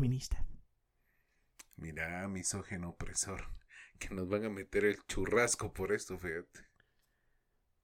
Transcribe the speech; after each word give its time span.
feministas. 0.00 0.42
Mira, 1.76 2.26
misógeno 2.26 2.88
opresor. 2.88 3.50
Que 3.98 4.08
nos 4.14 4.30
van 4.30 4.46
a 4.46 4.48
meter 4.48 4.86
el 4.86 4.96
churrasco 5.06 5.74
por 5.74 5.92
esto, 5.92 6.18
fíjate. 6.18 6.60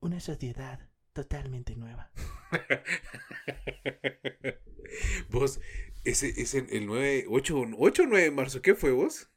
Una 0.01 0.19
sociedad 0.19 0.81
totalmente 1.13 1.77
nueva. 1.77 2.11
vos, 5.29 5.61
ese, 6.05 6.29
ese, 6.41 6.67
el 6.71 6.87
9, 6.87 7.27
8, 7.29 7.55
8 7.77 8.03
o 8.03 8.07
9 8.07 8.25
de 8.25 8.31
marzo, 8.31 8.63
¿qué 8.63 8.75
fue 8.75 8.93
vos? 8.93 9.31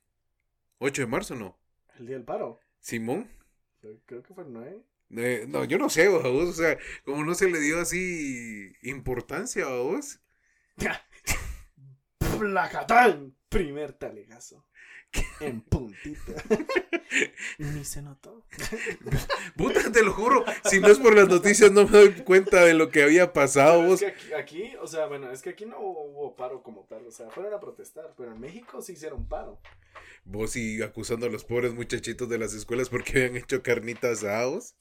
¿8 0.79 0.99
de 0.99 1.07
marzo 1.07 1.35
no? 1.35 1.59
El 1.97 2.07
día 2.07 2.15
del 2.15 2.23
paro. 2.23 2.61
¿Simón? 2.79 3.29
Creo 4.05 4.23
que 4.23 4.33
fue 4.33 4.45
el 4.45 4.53
9. 4.53 4.85
Eh, 5.17 5.45
no, 5.49 5.65
yo 5.65 5.77
no 5.77 5.89
sé, 5.89 6.07
vos, 6.07 6.23
o 6.23 6.53
sea, 6.53 6.77
como 7.03 7.25
no 7.25 7.35
se 7.35 7.49
le 7.49 7.59
dio 7.59 7.81
así 7.81 8.71
importancia 8.83 9.65
a 9.65 9.79
vos. 9.79 10.21
¡Placatán! 12.39 13.35
Primer 13.49 13.93
talegazo. 13.93 14.65
En 15.39 15.61
puntita. 15.61 16.33
Ni 17.57 17.83
se 17.83 18.01
notó. 18.01 18.45
Puta, 19.55 19.91
te 19.91 20.03
lo 20.03 20.13
juro. 20.13 20.45
Si 20.65 20.79
no 20.79 20.87
es 20.87 20.99
por 20.99 21.15
las 21.15 21.27
noticias, 21.27 21.71
no 21.71 21.85
me 21.87 21.97
doy 21.97 22.11
cuenta 22.23 22.63
de 22.63 22.75
lo 22.75 22.89
que 22.89 23.01
había 23.01 23.33
pasado. 23.33 23.83
Vos. 23.83 24.01
Es 24.01 24.13
que 24.13 24.35
aquí, 24.35 24.59
aquí, 24.59 24.75
o 24.79 24.85
sea, 24.85 25.07
bueno, 25.07 25.31
es 25.31 25.41
que 25.41 25.49
aquí 25.49 25.65
no 25.65 25.79
hubo 25.79 26.35
paro 26.35 26.61
como 26.61 26.85
tal. 26.85 27.07
O 27.07 27.11
sea, 27.11 27.29
fueron 27.31 27.53
a 27.53 27.59
protestar. 27.59 28.13
Pero 28.15 28.33
en 28.33 28.39
México 28.39 28.81
sí 28.81 28.93
hicieron 28.93 29.27
paro. 29.27 29.59
Vos 30.25 30.55
y 30.55 30.81
acusando 30.83 31.25
a 31.25 31.29
los 31.29 31.43
pobres 31.43 31.73
muchachitos 31.73 32.29
de 32.29 32.37
las 32.37 32.53
escuelas 32.53 32.89
porque 32.89 33.11
habían 33.23 33.37
hecho 33.37 33.63
carnitas 33.63 34.19
asados. 34.19 34.75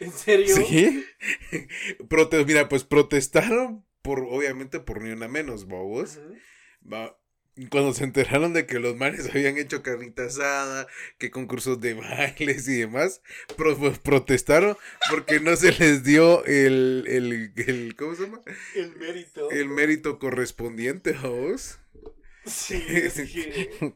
¿En 0.00 0.12
serio? 0.12 0.56
Sí. 0.56 1.04
Prote 2.08 2.44
mira, 2.44 2.68
pues 2.68 2.84
protestaron 2.84 3.84
por, 4.00 4.20
obviamente, 4.20 4.80
por 4.80 5.02
ni 5.02 5.10
una 5.10 5.28
menos, 5.28 5.66
bobos. 5.66 6.18
Va 6.82 7.18
cuando 7.66 7.92
se 7.92 8.04
enteraron 8.04 8.52
de 8.52 8.66
que 8.66 8.78
los 8.78 8.96
manes 8.96 9.28
habían 9.34 9.58
hecho 9.58 9.82
carnita 9.82 10.26
asada, 10.26 10.86
que 11.18 11.30
concursos 11.30 11.80
de 11.80 11.94
bailes 11.94 12.68
y 12.68 12.78
demás, 12.78 13.22
pues, 13.56 13.98
protestaron 13.98 14.76
porque 15.10 15.40
no 15.40 15.56
se 15.56 15.72
les 15.72 16.04
dio 16.04 16.44
el, 16.44 17.04
el, 17.08 17.52
el, 17.56 17.96
¿cómo 17.96 18.14
se 18.14 18.24
llama? 18.24 18.40
El 18.74 18.96
mérito. 18.96 19.50
El 19.50 19.68
mérito 19.68 20.18
correspondiente 20.18 21.16
a 21.16 21.28
vos. 21.28 21.78
Sí, 22.46 22.82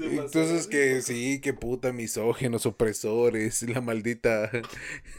Entonces 0.00 0.66
que 0.66 1.02
sí, 1.02 1.40
que 1.40 1.52
puta 1.52 1.92
misógenos, 1.92 2.66
opresores, 2.66 3.62
la 3.62 3.80
maldita... 3.80 4.50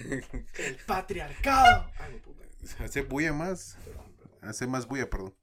El 0.01 0.75
patriarcado. 0.85 1.89
Hace 2.79 3.03
bulla 3.03 3.31
más. 3.31 3.77
Hace 4.41 4.67
más 4.67 4.85
bulla, 4.85 5.09
perdón. 5.09 5.33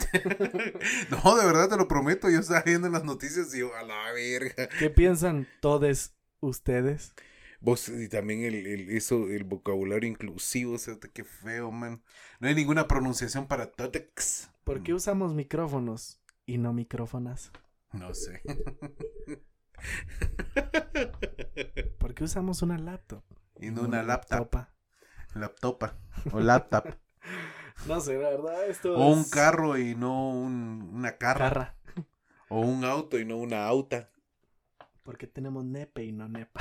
no, 1.10 1.36
de 1.36 1.46
verdad 1.46 1.68
te 1.68 1.76
lo 1.76 1.88
prometo. 1.88 2.30
Yo 2.30 2.40
estaba 2.40 2.62
viendo 2.62 2.88
las 2.88 3.04
noticias 3.04 3.54
y 3.54 3.60
yo, 3.60 3.74
a 3.74 3.82
la 3.82 4.12
verga. 4.12 4.68
¿Qué 4.78 4.90
piensan 4.90 5.46
todos 5.60 6.14
ustedes? 6.40 7.14
Vos, 7.60 7.88
y 7.88 8.08
también 8.08 8.42
el, 8.42 8.66
el, 8.66 8.90
eso, 8.90 9.28
el 9.28 9.44
vocabulario 9.44 10.08
inclusivo, 10.08 10.74
o 10.74 10.78
sea, 10.78 10.96
qué 11.12 11.24
feo, 11.24 11.70
man. 11.70 12.02
No 12.38 12.48
hay 12.48 12.54
ninguna 12.54 12.88
pronunciación 12.88 13.46
para 13.46 13.70
totex. 13.70 14.50
¿Por 14.64 14.82
qué 14.82 14.94
usamos 14.94 15.34
micrófonos 15.34 16.20
y 16.46 16.58
no 16.58 16.72
micrófonas? 16.72 17.52
No 17.92 18.14
sé. 18.14 18.42
¿Por 21.98 22.14
qué 22.14 22.24
usamos 22.24 22.62
una 22.62 22.78
laptop? 22.78 23.22
Y 23.60 23.70
no 23.70 23.82
una 23.82 24.02
laptop. 24.02 24.66
Laptopa. 25.34 25.98
O 26.32 26.40
laptop. 26.40 26.86
No 27.86 28.00
sé, 28.00 28.18
la 28.18 28.30
verdad, 28.30 28.66
esto 28.66 28.94
O 28.94 29.08
un 29.08 29.24
carro 29.24 29.78
y 29.78 29.94
no 29.94 30.30
un, 30.30 30.90
una 30.92 31.16
carra. 31.16 31.76
O 32.48 32.60
un 32.60 32.84
auto 32.84 33.18
y 33.18 33.24
no 33.24 33.36
una 33.36 33.66
auta. 33.66 34.10
Porque 35.02 35.26
tenemos 35.26 35.64
nepe 35.64 36.04
y 36.04 36.12
no 36.12 36.28
nepa. 36.28 36.60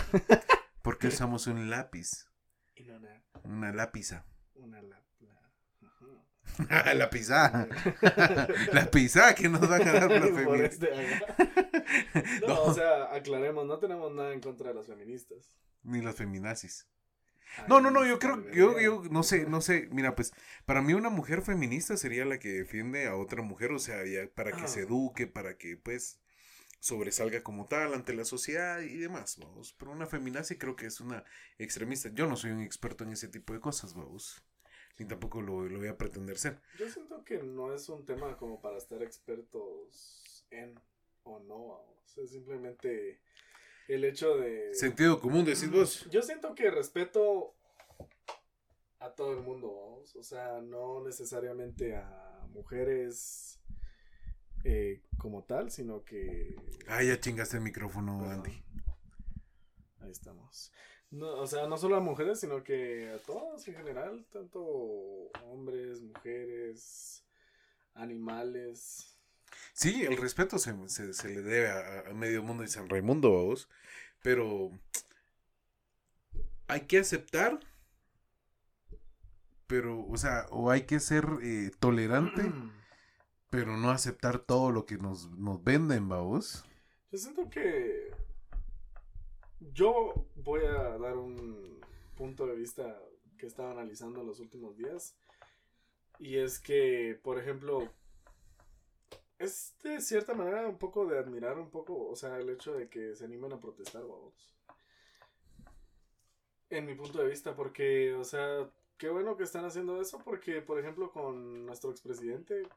Porque 0.82 1.08
usamos 1.08 1.48
un 1.48 1.70
lápiz. 1.70 2.28
Y 2.76 2.84
no 2.84 2.98
una... 2.98 3.24
Una 3.44 3.72
lápiza. 3.74 4.26
Una 4.56 4.82
lápiz. 4.82 5.00
la 6.96 7.10
pizza. 7.10 7.68
la 8.74 8.86
pizza 8.92 9.36
que 9.36 9.50
nos 9.50 9.70
va 9.70 9.76
a 9.76 9.80
ganar 9.80 10.10
feministas. 10.12 10.90
no, 12.42 12.48
no, 12.48 12.64
o 12.64 12.74
sea, 12.74 13.14
aclaremos, 13.14 13.66
no 13.66 13.80
tenemos 13.80 14.12
nada 14.14 14.34
en 14.34 14.42
contra 14.42 14.70
de 14.70 14.76
las 14.76 14.88
feministas. 14.88 15.52
Ni 15.84 16.02
las 16.02 16.16
feminazis. 16.16 16.88
No, 17.68 17.82
no, 17.82 17.92
no, 17.92 18.06
yo 18.06 18.20
creo, 18.20 18.50
yo, 18.52 18.80
yo 18.80 19.04
no 19.10 19.24
sé, 19.24 19.46
no 19.46 19.62
sé, 19.62 19.90
mira, 19.92 20.16
pues 20.16 20.32
para 20.66 20.82
mí 20.82 20.94
una 20.94 21.10
mujer 21.10 21.42
feminista 21.42 21.98
sería 21.98 22.26
la 22.26 22.40
que 22.40 22.50
defiende 22.50 23.08
a 23.08 23.16
otra 23.16 23.42
mujer, 23.42 23.72
o 23.72 23.80
sea, 23.80 24.06
ya 24.06 24.28
para 24.34 24.52
que 24.52 24.68
se 24.68 24.82
eduque, 24.82 25.28
para 25.28 25.58
que 25.58 25.78
pues 25.78 26.20
sobresalga 26.80 27.44
como 27.44 27.66
tal 27.66 27.94
ante 27.94 28.14
la 28.14 28.26
sociedad 28.26 28.82
y 28.82 28.98
demás, 28.98 29.38
vamos. 29.40 29.76
Pero 29.78 29.92
una 29.92 30.06
feminazi 30.06 30.58
creo 30.58 30.76
que 30.76 30.86
es 30.86 31.02
una 31.02 31.24
extremista. 31.58 32.10
Yo 32.10 32.28
no 32.28 32.36
soy 32.36 32.52
un 32.52 32.62
experto 32.62 33.04
en 33.04 33.12
ese 33.12 33.28
tipo 33.28 33.54
de 33.54 33.60
cosas, 33.60 33.94
vamos. 33.94 34.44
Ni 34.98 35.06
tampoco 35.06 35.42
lo, 35.42 35.68
lo 35.68 35.80
voy 35.80 35.88
a 35.88 35.98
pretender 35.98 36.38
ser. 36.38 36.62
Yo 36.78 36.90
siento 36.90 37.24
que 37.24 37.42
no 37.42 37.74
es 37.74 37.88
un 37.90 38.06
tema 38.06 38.38
como 38.38 38.62
para 38.62 38.78
estar 38.78 39.02
expertos 39.02 40.46
en 40.50 40.80
o 41.24 41.40
no, 41.40 41.68
vamos. 41.68 42.18
Es 42.18 42.32
simplemente 42.32 43.22
el 43.90 44.06
hecho 44.06 44.38
de... 44.38 44.74
Sentido 44.74 45.20
común, 45.20 45.46
decís 45.46 45.70
vos. 45.72 46.08
Yo 46.12 46.22
siento 46.22 46.54
que 46.54 46.70
respeto 46.70 47.56
a 49.00 49.10
todo 49.12 49.34
el 49.34 49.42
mundo. 49.42 49.70
O 49.70 50.24
sea, 50.24 50.62
no 50.62 51.04
necesariamente 51.04 51.96
a 51.96 52.46
mujeres 52.54 53.60
eh, 54.64 55.02
como 55.18 55.44
tal, 55.44 55.72
sino 55.72 56.06
que... 56.06 56.56
Ah, 56.88 57.04
ya 57.04 57.20
chingaste 57.20 57.58
el 57.58 57.64
micrófono, 57.64 58.30
Andy. 58.30 58.64
Ahí 60.02 60.12
estamos. 60.12 60.72
No, 61.10 61.42
o 61.42 61.48
sea, 61.48 61.66
no 61.66 61.76
solo 61.78 61.96
a 61.96 62.00
mujeres, 62.00 62.40
sino 62.40 62.64
que 62.64 63.10
a 63.10 63.18
todos 63.26 63.68
en 63.68 63.74
general, 63.74 64.24
tanto 64.32 64.62
hombres, 65.48 66.02
mujeres, 66.02 67.26
animales. 67.96 69.19
Sí, 69.80 70.04
el 70.04 70.18
respeto 70.18 70.60
se, 70.60 70.74
se, 70.90 71.30
le 71.30 71.42
debe 71.42 71.72
a, 71.72 72.14
medio 72.14 72.44
mundo 72.44 72.66
y 72.66 72.68
San 72.68 72.90
Raimundo, 72.90 73.30
vos. 73.30 73.70
Pero 74.22 74.72
hay 76.68 76.82
que 76.82 76.98
aceptar, 76.98 77.62
pero, 79.68 80.06
o 80.06 80.18
sea, 80.18 80.48
o 80.50 80.70
hay 80.70 80.82
que 80.82 81.00
ser 81.00 81.24
eh, 81.42 81.72
tolerante, 81.80 82.42
pero 83.50 83.78
no 83.78 83.92
aceptar 83.92 84.40
todo 84.40 84.74
lo 84.74 84.86
que 84.86 84.98
nos, 84.98 85.32
nos 85.32 85.64
venden, 85.64 86.10
vos. 86.10 86.66
Yo 87.10 87.18
siento 87.18 87.50
que 87.50 88.12
yo 89.62 90.28
voy 90.36 90.66
a 90.66 90.98
dar 90.98 91.16
un 91.16 91.80
punto 92.18 92.46
de 92.48 92.58
vista 92.58 93.00
que 93.38 93.46
he 93.46 93.48
estado 93.48 93.72
analizando 93.72 94.20
en 94.20 94.28
los 94.28 94.42
últimos 94.42 94.76
días. 94.76 95.16
Y 96.20 96.36
es 96.36 96.60
que, 96.60 97.18
por 97.24 97.40
ejemplo, 97.40 97.90
es 99.40 99.74
de 99.82 100.02
cierta 100.02 100.34
manera 100.34 100.68
un 100.68 100.78
poco 100.78 101.06
de 101.06 101.18
admirar 101.18 101.58
un 101.58 101.70
poco, 101.72 102.10
o 102.10 102.16
sea, 102.16 102.38
el 102.38 102.50
hecho 102.50 102.74
de 102.74 102.90
que 102.90 103.16
se 103.16 103.24
animen 103.24 103.54
a 103.54 103.60
protestar, 103.60 104.04
vamos. 104.04 104.54
En 106.70 106.86
mi 106.86 106.94
punto 106.94 107.20
de 107.20 107.30
vista, 107.30 107.56
porque, 107.56 108.14
o 108.14 108.24
sea, 108.24 108.70
qué 108.98 109.10
bueno 109.10 109.38
que 109.38 109.44
están 109.44 109.66
haciendo 109.66 110.00
eso, 110.02 110.20
porque, 110.20 110.62
por 110.62 110.78
ejemplo, 110.78 111.12
con 111.12 111.66
nuestro 111.66 111.90
expresidente, 111.90 112.68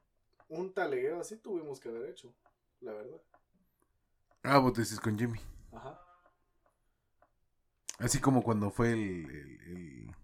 un 0.49 0.73
talegueo 0.73 1.21
así 1.21 1.37
tuvimos 1.37 1.81
que 1.81 1.89
haber 1.89 2.09
hecho, 2.09 2.33
la 2.81 2.93
verdad. 2.93 3.21
Ah, 4.45 4.59
vos 4.59 4.73
decís 4.75 5.01
con 5.01 5.19
Jimmy. 5.19 5.41
Ajá. 5.73 6.01
Así 7.99 8.21
como 8.21 8.43
cuando 8.43 8.71
fue 8.71 8.93
el, 8.93 9.31
el, 9.31 9.61
el 9.67 10.15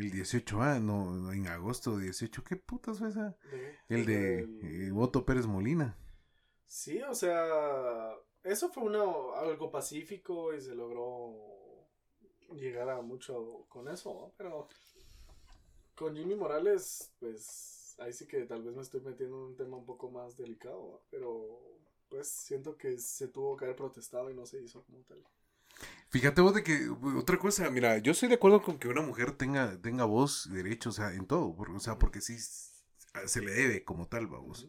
18, 0.00 0.62
ah, 0.62 0.78
no, 0.78 1.32
en 1.32 1.46
agosto 1.46 1.98
18, 1.98 2.44
¿qué 2.44 2.56
putas 2.56 2.98
fue 2.98 3.08
esa? 3.08 3.36
el 3.88 4.06
de 4.06 4.40
eh, 4.40 4.90
Voto 4.90 5.24
Pérez 5.24 5.46
Molina. 5.46 5.96
Sí, 6.66 7.00
o 7.02 7.14
sea, 7.14 8.14
eso 8.44 8.68
fue 8.70 8.84
una, 8.84 9.02
algo 9.36 9.70
pacífico 9.70 10.54
y 10.54 10.60
se 10.60 10.74
logró 10.74 11.88
llegar 12.54 12.88
a 12.90 13.00
mucho 13.00 13.66
con 13.68 13.88
eso, 13.88 14.12
¿no? 14.14 14.34
Pero 14.36 14.68
con 15.94 16.14
Jimmy 16.14 16.36
Morales, 16.36 17.12
pues 17.18 17.96
ahí 17.98 18.12
sí 18.12 18.26
que 18.26 18.44
tal 18.44 18.62
vez 18.62 18.74
me 18.74 18.82
estoy 18.82 19.00
metiendo 19.00 19.36
en 19.36 19.42
un 19.42 19.56
tema 19.56 19.76
un 19.76 19.84
poco 19.84 20.10
más 20.10 20.36
delicado, 20.36 20.92
¿no? 20.92 21.00
pero 21.10 21.58
pues 22.08 22.28
siento 22.28 22.76
que 22.76 22.98
se 22.98 23.28
tuvo 23.28 23.56
que 23.56 23.64
haber 23.64 23.76
protestado 23.76 24.30
y 24.30 24.34
no 24.34 24.46
se 24.46 24.62
hizo 24.62 24.82
como 24.84 25.02
tal. 25.02 25.22
Fíjate 26.10 26.40
vos 26.40 26.54
de 26.54 26.62
que 26.62 26.88
otra 27.16 27.38
cosa, 27.38 27.70
mira, 27.70 27.98
yo 27.98 28.12
estoy 28.12 28.30
de 28.30 28.36
acuerdo 28.36 28.62
con 28.62 28.78
que 28.78 28.88
una 28.88 29.02
mujer 29.02 29.32
tenga, 29.32 29.80
tenga 29.80 30.04
voz, 30.04 30.50
derechos, 30.50 30.98
o 30.98 31.02
sea, 31.02 31.14
en 31.14 31.26
todo, 31.26 31.54
o 31.54 31.80
sea, 31.80 31.98
porque 31.98 32.22
sí 32.22 32.38
se 33.26 33.42
le 33.42 33.52
debe 33.52 33.84
como 33.84 34.08
tal, 34.08 34.26
vamos. 34.26 34.66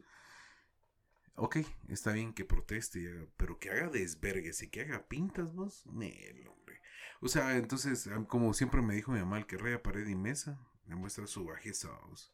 Ok, 1.36 1.58
está 1.88 2.12
bien 2.12 2.34
que 2.34 2.44
proteste, 2.44 3.30
pero 3.38 3.58
que 3.58 3.70
haga 3.70 3.88
desvergues 3.88 4.62
y 4.62 4.70
que 4.70 4.82
haga 4.82 5.08
pintas, 5.08 5.54
vos, 5.54 5.86
el 5.86 6.48
hombre. 6.48 6.82
O 7.22 7.30
sea, 7.30 7.56
entonces, 7.56 8.10
como 8.28 8.54
siempre 8.54 8.82
me 8.82 8.94
dijo 8.94 9.14
mi 9.14 9.20
mamá, 9.20 9.38
el 9.38 9.46
que 9.46 9.58
raya 9.58 9.82
pared 9.82 10.06
y 10.06 10.16
mesa, 10.16 10.60
demuestra 10.86 11.26
su 11.28 11.46
bajeza, 11.46 11.90
vos. 12.08 12.34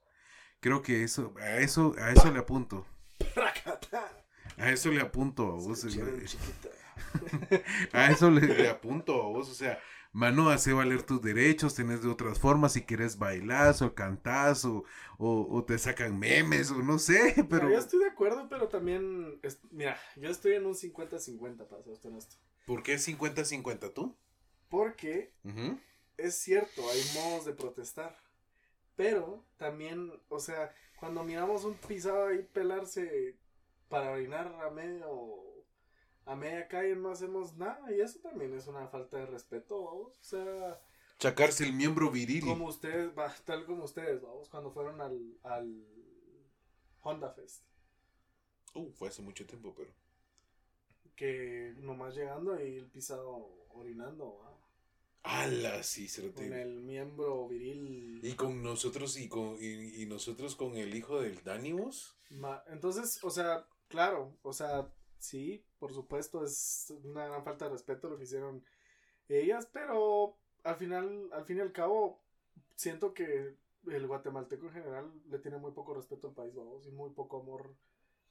Creo 0.60 0.82
que 0.82 1.04
eso, 1.04 1.36
a 1.40 1.58
eso, 1.58 1.94
a 2.00 2.12
eso 2.12 2.32
le 2.32 2.40
apunto. 2.40 2.88
A 4.58 4.70
eso 4.70 4.90
le 4.90 5.02
apunto 5.02 5.48
a 5.48 5.56
vos. 5.56 5.86
A 7.94 8.12
eso 8.12 8.30
le, 8.32 8.42
le 8.42 8.70
apunto 8.70 9.22
a 9.22 9.28
vos. 9.28 9.50
O 9.50 9.54
sea, 9.54 9.80
mano, 10.12 10.50
hace 10.50 10.74
valer 10.74 11.04
tus 11.04 11.22
derechos, 11.22 11.76
tenés 11.76 12.02
de 12.04 12.10
otras 12.10 12.40
formas. 12.40 12.74
Si 12.74 12.84
quieres 12.84 13.18
bailas 13.18 13.82
o 13.82 13.94
cantás 13.96 14.66
o, 14.66 14.84
o, 15.18 15.48
o 15.50 15.64
te 15.66 15.78
sacan 15.78 16.18
memes 16.20 16.72
o 16.72 16.82
no 16.84 17.00
sé, 17.00 17.36
Pero... 17.50 17.70
yo 17.70 17.78
estoy 17.78 18.00
de 18.00 18.10
acuerdo, 18.10 18.48
pero 18.50 18.68
también. 18.68 19.40
es- 19.44 19.60
mira, 19.72 19.98
yo 20.16 20.30
estoy 20.30 20.54
en 20.54 20.66
un 20.66 20.76
50-50 20.76 21.68
para 21.68 21.84
ser 21.84 21.98
honesto. 22.04 22.36
¿Por 22.66 22.84
qué 22.84 22.96
50-50 22.98 23.94
tú? 23.94 24.16
Porque 24.70 25.34
es 26.18 26.36
cierto, 26.36 26.82
hay 26.90 27.02
modos 27.14 27.46
de 27.46 27.54
protestar. 27.54 28.18
Pero 28.96 29.46
también, 29.58 30.12
o 30.30 30.40
sea, 30.40 30.74
cuando 31.00 31.24
miramos 31.24 31.66
un 31.66 31.74
pisado 31.76 32.28
ahí 32.28 32.44
pelarse 32.54 33.38
para 33.90 34.12
orinar 34.12 34.48
a 34.66 34.70
medio 34.70 35.06
a 36.26 36.36
media 36.36 36.68
calle 36.68 36.96
no 36.96 37.12
hacemos 37.12 37.56
nada 37.56 37.92
y 37.96 38.00
eso 38.02 38.20
también 38.20 38.54
es 38.54 38.68
una 38.68 38.88
falta 38.88 39.18
de 39.18 39.26
respeto, 39.28 39.84
vamos. 39.84 40.18
O 40.20 40.24
sea, 40.24 40.80
Sacarse 41.20 41.64
el 41.64 41.74
miembro 41.74 42.12
viril. 42.12 42.44
como 42.44 42.68
ustedes, 42.68 43.12
tal 43.46 43.66
como 43.66 43.86
ustedes, 43.86 44.22
vamos, 44.22 44.50
cuando 44.50 44.72
fueron 44.72 45.00
al, 45.02 45.38
al 45.44 45.86
Honda 47.02 47.32
Fest, 47.32 47.64
Uh, 48.74 48.92
fue 48.92 49.08
hace 49.08 49.22
mucho 49.22 49.46
tiempo, 49.46 49.74
pero... 49.74 49.90
que 51.16 51.74
nomás 51.78 52.14
llegando 52.16 52.62
y 52.62 52.76
el 52.76 52.88
pisado 52.88 53.66
orinando, 53.70 54.38
¿va? 54.40 54.52
¡Hala! 55.24 55.82
Sí, 55.82 56.08
se 56.10 56.22
lo 56.24 56.34
con 56.34 56.52
el 56.52 56.82
miembro 56.82 57.48
viril. 57.48 58.20
Y 58.22 58.34
con 58.34 58.62
nosotros 58.62 59.18
y 59.18 59.30
con 59.30 59.56
y, 59.60 60.04
y 60.04 60.06
nosotros 60.08 60.56
con 60.58 60.76
el 60.76 60.94
hijo 60.94 61.22
del 61.22 61.42
Danibus. 61.44 62.18
Ma- 62.32 62.64
Entonces, 62.68 63.24
o 63.24 63.30
sea, 63.30 63.66
claro, 63.88 64.38
o 64.44 64.52
sea, 64.54 64.88
sí, 65.26 65.66
por 65.80 65.94
supuesto, 65.94 66.44
es 66.44 66.94
una 67.04 67.26
gran 67.28 67.44
falta 67.44 67.66
de 67.66 67.72
respeto 67.72 68.10
lo 68.10 68.18
que 68.18 68.24
hicieron 68.24 68.64
ellas, 69.30 69.68
pero 69.74 70.38
al 70.64 70.76
final, 70.78 71.30
al 71.34 71.46
fin 71.46 71.58
y 71.58 71.62
al 71.62 71.72
cabo, 71.74 72.22
siento 72.76 73.14
que 73.14 73.56
el 73.88 74.08
guatemalteco 74.08 74.68
en 74.68 74.74
general 74.74 75.14
le 75.30 75.40
tiene 75.40 75.58
muy 75.58 75.72
poco 75.74 75.94
respeto 75.96 76.28
al 76.30 76.34
país, 76.36 76.56
vamos, 76.56 76.88
y 76.88 76.92
muy 76.92 77.12
poco 77.12 77.42
amor 77.42 77.76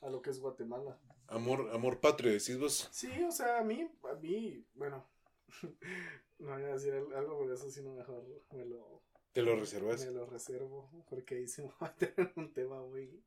a 0.02 0.10
lo 0.10 0.22
que 0.22 0.30
es 0.30 0.40
Guatemala. 0.40 0.98
Amor, 1.28 1.68
amor 1.72 2.00
patrio, 2.00 2.32
decís 2.32 2.58
vos. 2.58 2.76
Sí, 2.90 3.08
o 3.24 3.30
sea, 3.32 3.58
a 3.58 3.64
mí, 3.64 3.88
a 4.10 4.14
mí, 4.16 4.64
bueno, 4.74 5.04
no 6.38 6.52
voy 6.54 6.62
a 6.62 6.68
decir 6.74 6.92
al- 6.94 7.12
algo, 7.14 7.38
pero 7.40 7.54
eso 7.54 7.70
sí 7.70 7.82
no 7.82 7.94
mejor 7.94 8.24
me 8.52 8.64
lo, 8.64 9.02
Te 9.32 9.42
lo 9.42 9.54
reservas. 9.56 10.06
me 10.06 10.10
lo 10.12 10.26
reservo 10.26 10.90
porque 11.08 11.36
ahí 11.36 11.48
se 11.48 11.62
me 11.62 11.68
va 11.80 11.88
a 11.88 11.94
en 12.16 12.32
un 12.36 12.52
tema 12.52 12.80
muy 12.82 13.22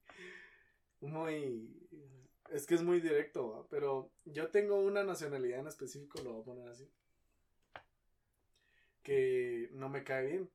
muy 1.02 1.70
es 2.52 2.66
que 2.66 2.76
es 2.76 2.84
muy 2.84 3.00
directo 3.02 3.52
¿va? 3.52 3.68
pero 3.70 4.12
yo 4.26 4.50
tengo 4.50 4.76
una 4.78 5.04
nacionalidad 5.04 5.60
en 5.60 5.68
específico 5.68 6.22
lo 6.24 6.34
voy 6.34 6.42
a 6.42 6.46
poner 6.46 6.68
así 6.70 6.90
que 9.04 9.70
no 9.74 9.90
me 9.90 10.04
cae 10.04 10.26
bien 10.26 10.50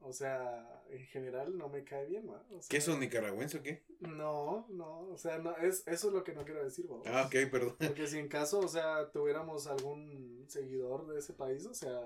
o 0.00 0.12
sea 0.12 0.82
en 0.90 1.04
general 1.06 1.56
no 1.56 1.68
me 1.68 1.84
cae 1.84 2.06
bien 2.06 2.28
¿va? 2.28 2.44
O 2.50 2.60
sea, 2.60 2.68
¿Qué 2.68 2.80
son 2.80 3.00
nicaragüense 3.00 3.58
o 3.58 3.62
qué? 3.62 3.84
no 4.00 4.66
no 4.68 5.08
o 5.08 5.16
sea 5.16 5.38
no 5.38 5.56
es 5.56 5.86
eso 5.86 6.08
es 6.08 6.14
lo 6.14 6.22
que 6.22 6.34
no 6.34 6.44
quiero 6.44 6.62
decir 6.62 6.86
¿va? 6.90 7.00
Ah, 7.06 7.26
ok, 7.26 7.50
perdón. 7.50 7.76
porque 7.80 8.06
si 8.06 8.18
en 8.18 8.28
caso 8.28 8.60
o 8.60 8.68
sea 8.68 9.10
tuviéramos 9.10 9.66
algún 9.66 10.44
seguidor 10.48 11.06
de 11.06 11.18
ese 11.18 11.32
país 11.32 11.66
o 11.66 11.74
sea 11.74 12.00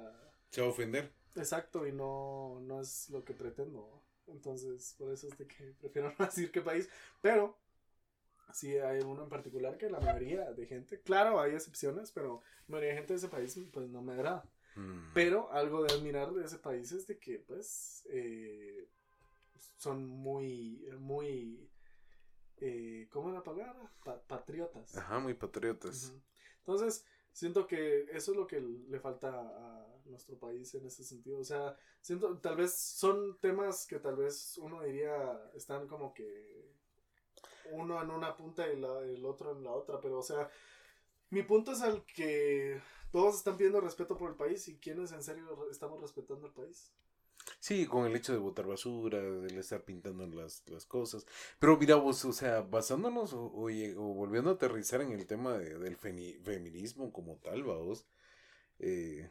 Se 0.50 0.60
va 0.60 0.68
a 0.68 0.70
ofender. 0.70 1.12
Exacto, 1.36 1.86
y 1.86 1.92
no, 1.92 2.60
no 2.62 2.80
es 2.80 3.08
lo 3.10 3.24
que 3.24 3.34
pretendo. 3.34 4.02
Entonces, 4.26 4.94
por 4.98 5.12
eso 5.12 5.28
es 5.28 5.38
de 5.38 5.46
que 5.46 5.74
prefiero 5.80 6.12
no 6.18 6.26
decir 6.26 6.50
qué 6.50 6.60
país. 6.60 6.88
Pero, 7.20 7.56
sí 8.52 8.76
hay 8.76 9.00
uno 9.00 9.24
en 9.24 9.28
particular 9.28 9.76
que 9.78 9.90
la 9.90 10.00
mayoría 10.00 10.50
de 10.52 10.66
gente, 10.66 11.00
claro, 11.00 11.40
hay 11.40 11.52
excepciones, 11.54 12.12
pero 12.12 12.42
la 12.68 12.72
mayoría 12.72 12.90
de 12.90 12.96
gente 12.98 13.12
de 13.14 13.18
ese 13.18 13.28
país, 13.28 13.58
pues 13.72 13.88
no 13.88 14.02
me 14.02 14.12
agrada. 14.12 14.44
Mm. 14.76 15.12
Pero 15.14 15.50
algo 15.52 15.82
de 15.82 15.92
admirar 15.94 16.32
de 16.32 16.44
ese 16.44 16.58
país 16.58 16.92
es 16.92 17.06
de 17.06 17.18
que, 17.18 17.38
pues, 17.40 18.06
eh, 18.10 18.88
son 19.76 20.06
muy, 20.06 20.84
muy, 20.98 21.68
eh, 22.58 23.08
¿cómo 23.10 23.28
es 23.28 23.34
la 23.34 23.42
palabra? 23.42 23.90
Pa- 24.04 24.20
patriotas. 24.22 24.96
Ajá, 24.96 25.18
muy 25.18 25.34
patriotas. 25.34 26.12
Entonces, 26.58 27.04
siento 27.32 27.66
que 27.66 28.02
eso 28.12 28.32
es 28.32 28.36
lo 28.36 28.46
que 28.46 28.60
le 28.60 29.00
falta 29.00 29.28
a 29.30 29.86
nuestro 30.04 30.38
país 30.38 30.74
en 30.74 30.86
ese 30.86 31.04
sentido. 31.04 31.38
O 31.40 31.44
sea, 31.44 31.76
siento, 32.00 32.38
tal 32.38 32.56
vez 32.56 32.74
son 32.74 33.38
temas 33.40 33.86
que 33.86 33.98
tal 33.98 34.16
vez 34.16 34.58
uno 34.58 34.82
diría 34.82 35.50
están 35.54 35.86
como 35.88 36.12
que 36.12 36.70
uno 37.70 38.02
en 38.02 38.10
una 38.10 38.36
punta 38.36 38.68
y 38.72 38.78
la- 38.78 39.00
el 39.02 39.24
otro 39.24 39.52
en 39.52 39.64
la 39.64 39.72
otra, 39.72 40.00
pero 40.00 40.18
o 40.18 40.22
sea, 40.22 40.50
mi 41.30 41.42
punto 41.42 41.72
es 41.72 41.80
al 41.82 42.04
que 42.04 42.80
todos 43.12 43.36
están 43.36 43.56
pidiendo 43.56 43.80
respeto 43.80 44.16
por 44.16 44.30
el 44.30 44.36
país 44.36 44.66
y 44.68 44.78
quienes 44.78 45.12
en 45.12 45.22
serio 45.22 45.68
estamos 45.70 46.00
respetando 46.00 46.46
el 46.46 46.52
país. 46.52 46.90
Sí, 47.58 47.86
con 47.86 48.06
el 48.06 48.14
hecho 48.16 48.32
de 48.32 48.38
botar 48.38 48.66
basura, 48.66 49.18
de 49.20 49.58
estar 49.60 49.82
pintando 49.82 50.26
las, 50.26 50.62
las 50.68 50.86
cosas. 50.86 51.26
Pero 51.58 51.76
mira 51.78 51.96
vos, 51.96 52.24
o 52.24 52.32
sea, 52.32 52.60
basándonos 52.62 53.32
o, 53.32 53.46
o 53.52 54.14
volviendo 54.14 54.50
a 54.50 54.54
aterrizar 54.54 55.00
en 55.02 55.12
el 55.12 55.26
tema 55.26 55.58
de- 55.58 55.78
del 55.78 55.98
feni- 55.98 56.40
feminismo 56.42 57.12
como 57.12 57.36
tal, 57.36 57.64
vamos. 57.64 58.06
Eh, 58.78 59.30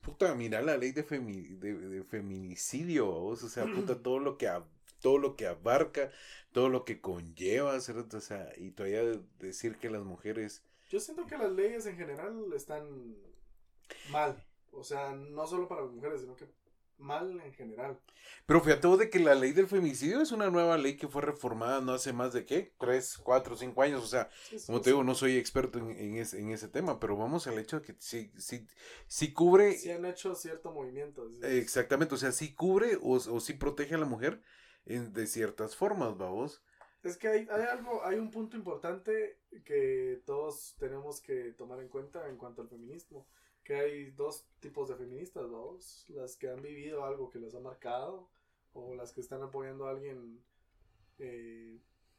puta, 0.00 0.34
mira 0.34 0.62
la 0.62 0.76
ley 0.76 0.92
de, 0.92 1.06
femi- 1.06 1.58
de, 1.58 1.74
de 1.74 2.04
feminicidio, 2.04 3.06
vos. 3.06 3.42
O 3.42 3.48
sea, 3.48 3.66
puta, 3.66 3.96
todo 4.02 4.18
lo 4.18 4.38
que 4.38 4.48
ab- 4.48 4.66
todo 5.02 5.18
lo 5.18 5.36
que 5.36 5.46
abarca, 5.46 6.10
todo 6.52 6.68
lo 6.70 6.84
que 6.84 7.00
conlleva, 7.00 7.78
¿cierto? 7.80 8.16
O 8.18 8.20
sea, 8.20 8.48
y 8.56 8.70
todavía 8.70 9.04
de- 9.04 9.20
decir 9.38 9.76
que 9.76 9.90
las 9.90 10.02
mujeres... 10.04 10.62
Yo 10.88 11.00
siento 11.00 11.26
que 11.26 11.36
las 11.38 11.52
leyes 11.52 11.86
en 11.86 11.96
general 11.96 12.52
están 12.54 13.16
mal. 14.10 14.42
O 14.72 14.82
sea, 14.84 15.12
no 15.12 15.46
solo 15.46 15.68
para 15.68 15.82
las 15.82 15.90
mujeres, 15.92 16.20
sino 16.22 16.36
que 16.36 16.46
mal 16.98 17.40
en 17.40 17.52
general. 17.52 17.98
Pero 18.46 18.60
fíjate 18.60 18.86
vos 18.86 18.98
de 18.98 19.10
que 19.10 19.18
la 19.18 19.34
ley 19.34 19.52
del 19.52 19.66
feminicidio 19.66 20.20
es 20.20 20.30
una 20.30 20.50
nueva 20.50 20.78
ley 20.78 20.96
que 20.96 21.08
fue 21.08 21.22
reformada 21.22 21.80
no 21.80 21.92
hace 21.92 22.12
más 22.12 22.32
de 22.32 22.46
qué, 22.46 22.72
tres, 22.78 23.18
cuatro, 23.18 23.56
cinco 23.56 23.82
años, 23.82 24.04
o 24.04 24.06
sea, 24.06 24.30
Sí, 24.48 24.58
sí, 24.58 24.66
como 24.66 24.78
sí. 24.78 24.84
te 24.84 24.90
digo, 24.90 25.02
no 25.02 25.14
soy 25.14 25.36
experto 25.36 25.78
en, 25.80 25.90
en 25.90 26.16
ese, 26.16 26.38
en 26.40 26.50
ese 26.50 26.68
tema, 26.68 27.00
pero 27.00 27.16
vamos 27.16 27.46
al 27.48 27.58
hecho 27.58 27.80
de 27.80 27.86
que 27.86 27.96
sí, 27.98 28.30
sí, 28.38 28.66
sí 29.08 29.32
cubre, 29.32 29.72
Sí 29.76 29.90
han 29.90 30.04
hecho 30.04 30.34
cierto 30.36 30.70
movimiento. 30.72 31.28
exactamente, 31.42 32.14
o 32.14 32.18
sea, 32.18 32.30
sí 32.32 32.54
cubre 32.54 32.96
o, 33.02 33.14
o 33.14 33.40
sí 33.40 33.54
protege 33.54 33.96
a 33.96 33.98
la 33.98 34.06
mujer 34.06 34.40
en, 34.86 35.12
de 35.12 35.26
ciertas 35.26 35.76
formas, 35.76 36.16
vamos. 36.16 36.62
Es 37.02 37.16
que 37.16 37.28
hay, 37.28 37.48
hay 37.50 37.62
algo, 37.62 38.04
hay 38.04 38.16
un 38.18 38.30
punto 38.30 38.56
importante 38.56 39.40
que 39.64 40.22
todos 40.24 40.76
tenemos 40.78 41.20
que 41.20 41.52
tomar 41.52 41.80
en 41.80 41.88
cuenta 41.88 42.28
en 42.28 42.36
cuanto 42.36 42.62
al 42.62 42.68
feminismo. 42.68 43.26
Que 43.64 43.76
hay 43.76 44.10
dos 44.10 44.44
tipos 44.58 44.88
de 44.88 44.96
feministas, 44.96 45.48
dos, 45.48 46.04
las 46.08 46.34
que 46.34 46.50
han 46.50 46.60
vivido 46.60 47.04
algo 47.04 47.30
que 47.30 47.38
les 47.38 47.54
ha 47.54 47.60
marcado, 47.60 48.28
o 48.72 48.96
las 48.96 49.12
que 49.12 49.20
están 49.20 49.40
apoyando 49.40 49.86
a 49.86 49.90
alguien 49.90 50.42
eh, 51.20 51.78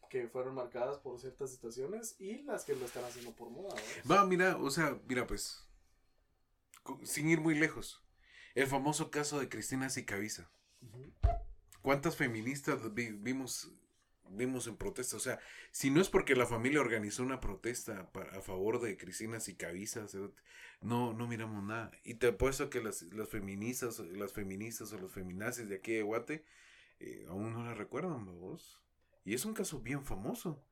que 0.09 0.29
fueron 0.29 0.55
marcadas 0.55 0.99
por 0.99 1.19
ciertas 1.19 1.51
situaciones, 1.51 2.15
y 2.17 2.43
las 2.43 2.63
que 2.63 2.77
lo 2.77 2.85
están 2.85 3.03
haciendo 3.03 3.31
por 3.31 3.49
moda. 3.49 3.75
Va, 4.09 4.25
mira, 4.25 4.55
o 4.55 4.69
sea, 4.69 4.97
mira, 5.05 5.27
pues, 5.27 5.67
sin 7.03 7.27
ir 7.27 7.41
muy 7.41 7.55
lejos, 7.55 8.01
el 8.55 8.67
famoso 8.67 9.11
caso 9.11 9.37
de 9.37 9.49
Cristina 9.49 9.89
Sicaviza. 9.89 10.49
Ujú. 10.81 11.11
¿Cuántas 11.83 12.15
feministas 12.17 12.93
vi- 12.95 13.11
vimos, 13.11 13.71
vimos 14.29 14.65
en 14.67 14.77
protesta? 14.77 15.17
O 15.17 15.19
sea, 15.19 15.39
si 15.71 15.91
no 15.91 16.01
es 16.01 16.09
porque 16.09 16.35
la 16.35 16.47
familia 16.47 16.81
organizó 16.81 17.21
una 17.21 17.39
protesta 17.39 18.09
a 18.31 18.41
favor 18.41 18.81
de 18.81 18.97
Cristina 18.97 19.39
Sicaviza, 19.39 20.07
cerote, 20.07 20.41
no, 20.81 21.13
no 21.13 21.27
miramos 21.27 21.63
nada. 21.63 21.91
Y 22.03 22.15
te 22.15 22.27
apuesto 22.27 22.69
que 22.71 22.81
las, 22.81 23.03
las 23.13 23.29
feministas, 23.29 23.99
las 23.99 24.33
feministas 24.33 24.91
o 24.93 24.97
los 24.97 25.11
feminazis 25.11 25.69
de 25.69 25.75
aquí 25.75 25.93
de 25.93 26.01
Guate 26.03 26.43
eh, 26.99 27.25
aún 27.27 27.53
no 27.53 27.63
la 27.63 27.75
recuerdan, 27.75 28.25
vos. 28.39 28.81
Y 29.25 29.33
es 29.35 29.45
un 29.45 29.53
caso 29.53 29.79
bien 29.79 30.03
famoso. 30.05 30.63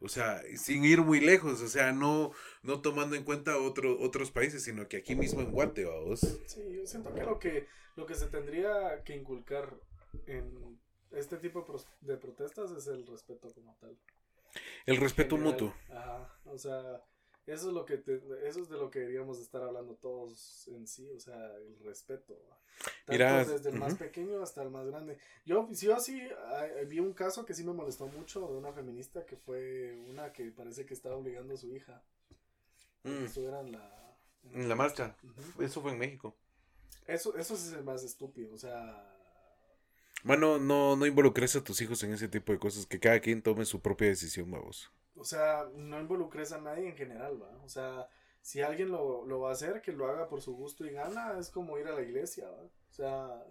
O 0.00 0.08
sea, 0.08 0.42
sin 0.56 0.84
ir 0.84 1.00
muy 1.02 1.20
lejos, 1.20 1.60
o 1.62 1.68
sea, 1.68 1.92
no, 1.92 2.32
no 2.62 2.80
tomando 2.80 3.14
en 3.14 3.22
cuenta 3.24 3.58
otro, 3.58 4.00
otros 4.00 4.32
países, 4.32 4.64
sino 4.64 4.88
que 4.88 4.96
aquí 4.96 5.14
mismo 5.14 5.40
en 5.42 5.52
Guate, 5.52 5.84
vos. 5.84 6.20
Sí, 6.46 6.60
yo 6.72 6.86
siento 6.86 7.14
que 7.14 7.22
lo 7.22 7.38
que 7.38 7.66
lo 7.94 8.06
que 8.06 8.14
se 8.14 8.26
tendría 8.26 9.02
que 9.04 9.14
inculcar 9.14 9.78
en 10.26 10.78
este 11.12 11.36
tipo 11.38 11.64
de, 12.00 12.16
protestas 12.16 12.70
es 12.72 12.86
el 12.86 13.06
respeto 13.06 13.52
como 13.54 13.74
tal. 13.76 13.96
El 14.86 14.96
respeto 14.98 15.36
general. 15.36 15.52
mutuo. 15.54 15.74
Ajá, 15.90 16.28
o 16.46 16.58
sea, 16.58 17.02
eso 17.46 17.68
es 17.68 17.74
lo 17.74 17.84
que 17.84 17.98
te- 17.98 18.20
eso 18.48 18.60
es 18.60 18.68
de 18.68 18.76
lo 18.76 18.90
que 18.90 19.00
deberíamos 19.00 19.38
de 19.38 19.44
estar 19.44 19.62
hablando 19.62 19.94
todos 19.96 20.68
en 20.68 20.86
sí, 20.86 21.10
o 21.10 21.20
sea, 21.20 21.54
el 21.56 21.78
respeto. 21.80 22.34
Tanto 23.04 23.12
Mira, 23.12 23.44
desde 23.44 23.70
el 23.70 23.78
más 23.78 23.94
pequeño 23.96 24.42
hasta 24.42 24.62
el 24.62 24.70
más 24.70 24.86
grande. 24.86 25.18
Yo 25.44 25.68
sí 25.72 25.88
o 25.88 25.98
sí 26.00 26.20
vi 26.86 27.00
un 27.00 27.12
caso 27.14 27.44
que 27.44 27.54
sí 27.54 27.64
me 27.64 27.72
molestó 27.72 28.06
mucho 28.06 28.40
de 28.48 28.54
una 28.56 28.72
feminista 28.72 29.24
que 29.26 29.36
fue 29.36 29.96
una 30.08 30.32
que 30.32 30.50
parece 30.50 30.84
que 30.86 30.94
estaba 30.94 31.16
obligando 31.16 31.54
a 31.54 31.56
su 31.56 31.74
hija 31.74 31.96
a 31.96 33.08
que 33.08 33.10
Mm. 33.10 33.24
estuviera 33.24 33.60
en 33.60 33.72
la 33.72 34.16
En 34.52 34.68
la 34.68 34.74
marcha. 34.74 35.16
Eso 35.60 35.80
fue 35.82 35.92
en 35.92 35.98
México. 35.98 36.34
Eso 37.06 37.36
eso 37.36 37.56
sí 37.56 37.68
es 37.68 37.72
el 37.74 37.84
más 37.84 38.02
estúpido, 38.04 38.54
o 38.54 38.58
sea, 38.58 39.08
Mano, 40.22 40.58
no, 40.58 40.96
no 40.96 41.06
involucres 41.06 41.56
a 41.56 41.64
tus 41.64 41.80
hijos 41.80 42.02
en 42.04 42.12
ese 42.12 42.28
tipo 42.28 42.52
de 42.52 42.58
cosas, 42.58 42.86
que 42.86 43.00
cada 43.00 43.20
quien 43.20 43.42
tome 43.42 43.64
su 43.64 43.80
propia 43.80 44.08
decisión, 44.08 44.50
vamos. 44.50 44.90
O 45.16 45.24
sea, 45.24 45.68
no 45.74 46.00
involucres 46.00 46.52
a 46.52 46.60
nadie 46.60 46.88
en 46.88 46.96
general, 46.96 47.42
¿va? 47.42 47.60
O 47.64 47.68
sea, 47.68 48.08
si 48.40 48.60
alguien 48.60 48.90
lo, 48.90 49.26
lo 49.26 49.40
va 49.40 49.50
a 49.50 49.52
hacer, 49.52 49.82
que 49.82 49.92
lo 49.92 50.08
haga 50.08 50.28
por 50.28 50.40
su 50.40 50.54
gusto 50.54 50.86
y 50.86 50.90
gana, 50.90 51.38
es 51.38 51.50
como 51.50 51.78
ir 51.78 51.86
a 51.86 51.94
la 51.94 52.02
iglesia, 52.02 52.48
¿va? 52.48 52.62
O 52.62 52.92
sea, 52.92 53.44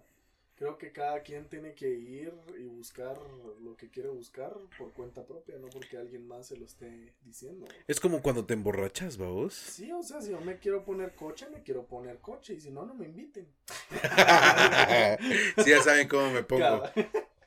creo 0.62 0.78
que 0.78 0.92
cada 0.92 1.20
quien 1.22 1.48
tiene 1.48 1.74
que 1.74 1.88
ir 1.88 2.32
y 2.56 2.68
buscar 2.68 3.18
lo 3.64 3.76
que 3.76 3.90
quiere 3.90 4.10
buscar 4.10 4.52
por 4.78 4.92
cuenta 4.92 5.26
propia, 5.26 5.56
no 5.58 5.66
porque 5.66 5.96
alguien 5.96 6.28
más 6.28 6.46
se 6.46 6.56
lo 6.56 6.64
esté 6.64 7.12
diciendo. 7.24 7.66
Es 7.88 7.98
como 7.98 8.22
cuando 8.22 8.46
te 8.46 8.54
emborrachas, 8.54 9.16
vamos. 9.16 9.54
Sí, 9.54 9.90
o 9.90 10.04
sea, 10.04 10.22
si 10.22 10.30
yo 10.30 10.40
me 10.40 10.60
quiero 10.60 10.84
poner 10.84 11.16
coche, 11.16 11.48
me 11.50 11.64
quiero 11.64 11.84
poner 11.84 12.18
coche, 12.18 12.54
y 12.54 12.60
si 12.60 12.70
no, 12.70 12.86
no 12.86 12.94
me 12.94 13.06
inviten. 13.06 13.48
sí, 15.64 15.70
ya 15.70 15.82
saben 15.82 16.06
cómo 16.06 16.30
me 16.30 16.44
pongo. 16.44 16.62
Cabal. 16.62 16.92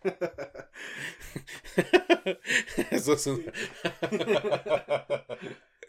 Eso 2.92 3.14
es 3.14 3.28
un... 3.28 3.46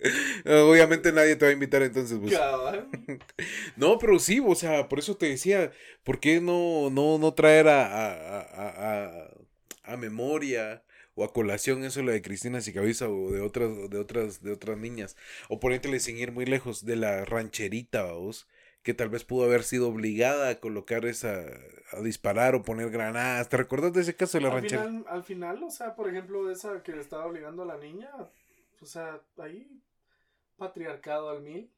Obviamente 0.46 1.12
nadie 1.12 1.36
te 1.36 1.44
va 1.46 1.50
a 1.50 1.54
invitar 1.54 1.82
entonces, 1.82 2.18
pues. 2.20 2.32
No, 3.76 3.98
pero 3.98 4.18
sí, 4.18 4.40
o 4.44 4.54
sea, 4.54 4.88
por 4.88 4.98
eso 4.98 5.16
te 5.16 5.26
decía, 5.26 5.72
¿por 6.04 6.20
qué 6.20 6.40
no, 6.40 6.90
no, 6.90 7.18
no 7.18 7.34
traer 7.34 7.68
a, 7.68 7.86
a, 7.86 8.40
a, 8.40 9.04
a, 9.04 9.92
a 9.92 9.96
memoria 9.96 10.82
o 11.14 11.24
a 11.24 11.32
colación 11.32 11.84
eso 11.84 12.02
lo 12.02 12.12
de 12.12 12.22
Cristina 12.22 12.60
Sicabiza 12.60 13.08
o 13.08 13.30
de 13.32 13.40
otras, 13.40 13.90
de 13.90 13.98
otras, 13.98 14.42
de 14.42 14.52
otras 14.52 14.78
niñas? 14.78 15.16
O 15.48 15.60
ponértele 15.60 16.00
sin 16.00 16.18
ir 16.18 16.32
muy 16.32 16.46
lejos, 16.46 16.84
de 16.84 16.96
la 16.96 17.24
rancherita, 17.24 18.04
vos, 18.12 18.48
que 18.82 18.94
tal 18.94 19.08
vez 19.08 19.24
pudo 19.24 19.44
haber 19.44 19.62
sido 19.64 19.88
obligada 19.88 20.48
a 20.50 20.60
colocar 20.60 21.04
esa, 21.06 21.44
a 21.92 22.00
disparar 22.02 22.54
o 22.54 22.62
poner 22.62 22.90
granadas. 22.90 23.48
¿Te 23.48 23.56
recuerdas 23.56 23.92
de 23.92 24.02
ese 24.02 24.16
caso 24.16 24.38
de 24.38 24.42
la 24.42 24.48
al 24.48 24.54
rancherita? 24.54 24.90
final, 24.90 25.04
al 25.08 25.24
final, 25.24 25.62
o 25.62 25.70
sea, 25.70 25.94
por 25.94 26.08
ejemplo, 26.08 26.50
esa 26.50 26.82
que 26.82 26.92
le 26.92 27.00
estaba 27.00 27.26
obligando 27.26 27.62
a 27.62 27.66
la 27.66 27.78
niña, 27.78 28.10
o 28.80 28.86
sea, 28.86 29.20
ahí, 29.38 29.66
patriarcado 30.56 31.30
al 31.30 31.42
mil, 31.42 31.70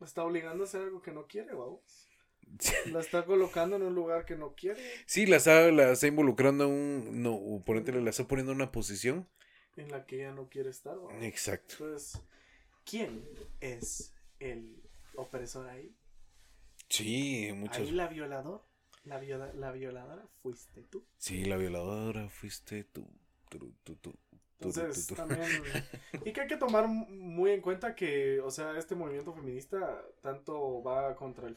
la 0.00 0.06
está 0.06 0.24
obligando 0.24 0.64
a 0.64 0.66
hacer 0.66 0.82
algo 0.82 1.02
que 1.02 1.12
no 1.12 1.26
quiere, 1.26 1.54
vamos. 1.54 2.08
La 2.86 3.00
está 3.00 3.24
colocando 3.24 3.76
en 3.76 3.82
un 3.82 3.94
lugar 3.94 4.26
que 4.26 4.36
no 4.36 4.54
quiere, 4.54 4.82
Sí, 5.06 5.24
la 5.26 5.36
está, 5.36 5.70
la 5.70 5.92
está 5.92 6.06
involucrando 6.06 6.64
en 6.64 6.70
un, 6.70 7.22
no, 7.22 7.34
o 7.34 7.64
ponértele, 7.64 8.02
la 8.02 8.10
está 8.10 8.26
poniendo 8.28 8.52
en 8.52 8.56
una 8.56 8.72
posición. 8.72 9.26
en 9.76 9.90
la 9.90 10.04
que 10.04 10.16
ella 10.16 10.32
no 10.32 10.48
quiere 10.50 10.68
estar, 10.70 10.96
vamos. 10.96 11.14
Exacto. 11.22 11.74
Entonces, 11.80 12.20
¿quién 12.84 13.24
es 13.60 14.12
el 14.38 14.82
opresor 15.14 15.68
ahí? 15.68 15.94
Sí, 16.88 17.50
muchos. 17.54 17.78
Ahí 17.78 17.90
la 17.92 18.08
violador, 18.08 18.62
la, 19.04 19.18
viola- 19.18 19.52
la 19.54 19.72
violadora 19.72 20.26
fuiste 20.42 20.82
tú. 20.82 21.06
Sí, 21.16 21.44
la 21.46 21.56
violadora 21.56 22.28
fuiste 22.28 22.84
tú, 22.84 23.08
tú, 23.48 23.72
tú, 23.82 23.96
tú, 23.96 24.14
Entonces, 24.68 25.06
tú, 25.06 25.14
tú. 25.14 25.22
también. 25.22 25.40
Y 26.24 26.32
que 26.32 26.42
hay 26.42 26.46
que 26.46 26.56
tomar 26.56 26.86
muy 26.88 27.50
en 27.50 27.60
cuenta 27.60 27.94
que, 27.94 28.40
o 28.40 28.50
sea, 28.50 28.78
este 28.78 28.94
movimiento 28.94 29.32
feminista 29.32 30.02
tanto 30.20 30.82
va 30.82 31.16
contra 31.16 31.48
el 31.48 31.56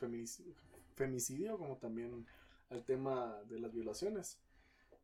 femicidio 0.96 1.58
como 1.58 1.78
también 1.78 2.26
al 2.70 2.84
tema 2.84 3.38
de 3.50 3.60
las 3.60 3.74
violaciones. 3.74 4.40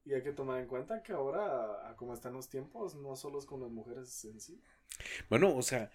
Y 0.03 0.13
hay 0.13 0.23
que 0.23 0.31
tomar 0.31 0.59
en 0.59 0.67
cuenta 0.67 1.03
que 1.03 1.13
ahora, 1.13 1.89
a 1.89 1.95
como 1.95 2.13
están 2.13 2.33
los 2.33 2.49
tiempos, 2.49 2.95
no 2.95 3.15
solo 3.15 3.37
es 3.37 3.45
con 3.45 3.61
las 3.61 3.69
mujeres 3.69 4.25
en 4.25 4.39
sí. 4.39 4.59
Bueno, 5.29 5.55
o 5.55 5.61
sea, 5.61 5.91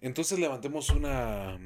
entonces 0.00 0.38
levantemos 0.38 0.90
una. 0.90 1.58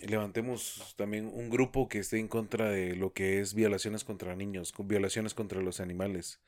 Levantemos 0.00 0.94
también 0.96 1.30
un 1.32 1.48
grupo 1.48 1.88
que 1.88 2.00
esté 2.00 2.18
en 2.18 2.26
contra 2.26 2.70
de 2.70 2.96
lo 2.96 3.12
que 3.12 3.40
es 3.40 3.54
violaciones 3.54 4.02
contra 4.02 4.34
niños, 4.34 4.74
violaciones 4.76 5.32
contra 5.32 5.60
los 5.62 5.78
animales, 5.78 6.40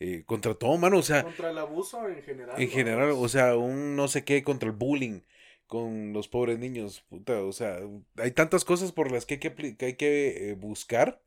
eh, 0.00 0.24
contra 0.26 0.54
todo, 0.54 0.76
mano, 0.78 0.98
o 0.98 1.02
sea, 1.02 1.22
Contra 1.24 1.50
el 1.50 1.58
abuso 1.58 2.08
en 2.08 2.22
general. 2.22 2.60
en 2.60 2.68
general, 2.70 3.10
o 3.12 3.28
sea, 3.28 3.56
un 3.56 3.96
no 3.96 4.08
sé 4.08 4.24
qué 4.24 4.42
contra 4.42 4.68
el 4.68 4.74
bullying 4.76 5.20
con 5.66 6.12
los 6.12 6.28
pobres 6.28 6.58
niños, 6.58 7.02
puta, 7.08 7.42
o 7.42 7.52
sea, 7.52 7.78
hay 8.16 8.30
tantas 8.30 8.64
cosas 8.64 8.92
por 8.92 9.12
las 9.12 9.26
que 9.26 9.34
hay 9.34 9.40
que, 9.40 9.54
apli- 9.54 9.76
que, 9.76 9.86
hay 9.86 9.94
que 9.96 10.50
eh, 10.50 10.54
buscar 10.54 11.20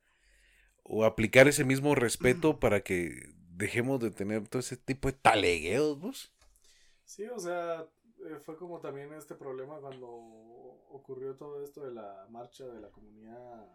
o 0.84 1.06
aplicar 1.06 1.48
ese 1.48 1.64
mismo 1.64 1.96
respeto 1.96 2.60
para 2.60 2.82
que 2.82 3.30
dejemos 3.56 4.00
de 4.00 4.12
tener 4.12 4.48
todo 4.48 4.60
ese 4.60 4.78
tipo 4.78 5.10
de 5.10 5.14
talegueos, 5.18 6.00
vos. 6.00 6.32
Sí, 7.06 7.26
o 7.28 7.40
sea, 7.40 7.86
eh, 8.26 8.40
fue 8.44 8.58
como 8.58 8.80
también 8.80 9.14
este 9.14 9.36
problema 9.36 9.80
cuando 9.80 10.08
ocurrió 10.90 11.36
todo 11.36 11.64
esto 11.64 11.86
de 11.86 11.94
la 11.94 12.26
marcha 12.30 12.66
de 12.66 12.80
la 12.82 12.90
comunidad 12.90 13.68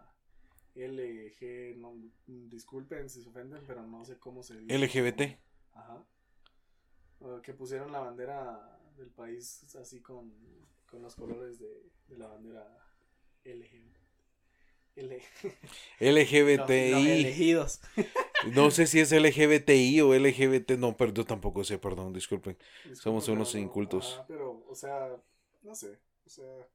LG, 0.76 1.76
no, 1.78 1.94
disculpen 2.26 3.08
si 3.08 3.22
se 3.22 3.28
ofenden, 3.28 3.62
pero 3.66 3.82
no 3.86 4.04
sé 4.04 4.18
cómo 4.18 4.42
se 4.42 4.58
dice. 4.58 4.78
LGBT. 4.78 5.38
Ajá. 5.72 6.04
Que 7.42 7.54
pusieron 7.54 7.90
la 7.92 8.00
bandera 8.00 8.78
del 8.96 9.10
país 9.10 9.74
así 9.76 10.00
con, 10.00 10.32
con 10.90 11.02
los 11.02 11.14
colores 11.16 11.58
de, 11.58 11.90
de 12.08 12.18
la 12.18 12.28
bandera 12.28 12.66
LG. 13.44 13.96
L 14.96 15.22
LGBTI. 16.00 16.90
Los, 16.90 17.02
los 17.02 17.06
elegidos. 17.06 17.80
No 18.52 18.70
sé 18.70 18.86
si 18.86 19.00
es 19.00 19.12
LGBTI 19.12 20.02
o 20.02 20.14
LGBT, 20.14 20.72
no, 20.72 20.94
pero 20.94 21.10
yo 21.10 21.24
tampoco 21.24 21.64
sé, 21.64 21.78
perdón, 21.78 22.12
disculpen. 22.12 22.56
Somos 22.92 23.26
unos 23.28 23.54
incultos. 23.54 24.14
ajá, 24.14 24.26
pero, 24.28 24.62
o 24.68 24.74
sea, 24.74 25.16
no 25.62 25.74
sé. 25.74 25.98
O 26.26 26.28
sea, 26.28 26.68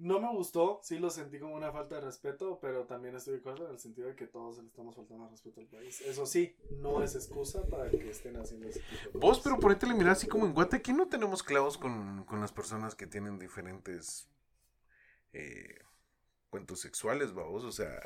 no 0.00 0.20
me 0.20 0.30
gustó. 0.32 0.80
Sí 0.82 0.98
lo 0.98 1.10
sentí 1.10 1.38
como 1.38 1.54
una 1.54 1.70
falta 1.72 1.96
de 1.96 2.00
respeto, 2.02 2.58
pero 2.60 2.84
también 2.86 3.14
estoy 3.16 3.34
de 3.34 3.40
acuerdo 3.40 3.66
en 3.66 3.72
el 3.72 3.78
sentido 3.78 4.08
de 4.08 4.16
que 4.16 4.26
todos 4.26 4.58
le 4.58 4.66
estamos 4.66 4.96
faltando 4.96 5.24
al 5.24 5.30
respeto 5.30 5.60
al 5.60 5.66
país. 5.66 6.00
Eso 6.00 6.26
sí, 6.26 6.56
no 6.78 7.02
es 7.02 7.14
excusa 7.14 7.66
para 7.66 7.90
que 7.90 8.10
estén 8.10 8.36
haciendo 8.36 8.68
ese 8.68 8.80
tipo 8.80 9.12
de 9.12 9.18
Vos, 9.18 9.38
cosas. 9.38 9.44
pero 9.44 9.58
ponete 9.60 9.86
mirar 9.86 10.12
así 10.12 10.26
como 10.26 10.46
en 10.46 10.54
Guate, 10.54 10.76
aquí 10.76 10.92
no 10.92 11.08
tenemos 11.08 11.42
clavos 11.42 11.78
con, 11.78 12.24
con 12.24 12.40
las 12.40 12.52
personas 12.52 12.94
que 12.94 13.06
tienen 13.06 13.38
diferentes 13.38 14.28
eh, 15.32 15.78
cuentos 16.50 16.80
sexuales, 16.80 17.32
vamos, 17.34 17.62
o 17.64 17.72
sea, 17.72 18.00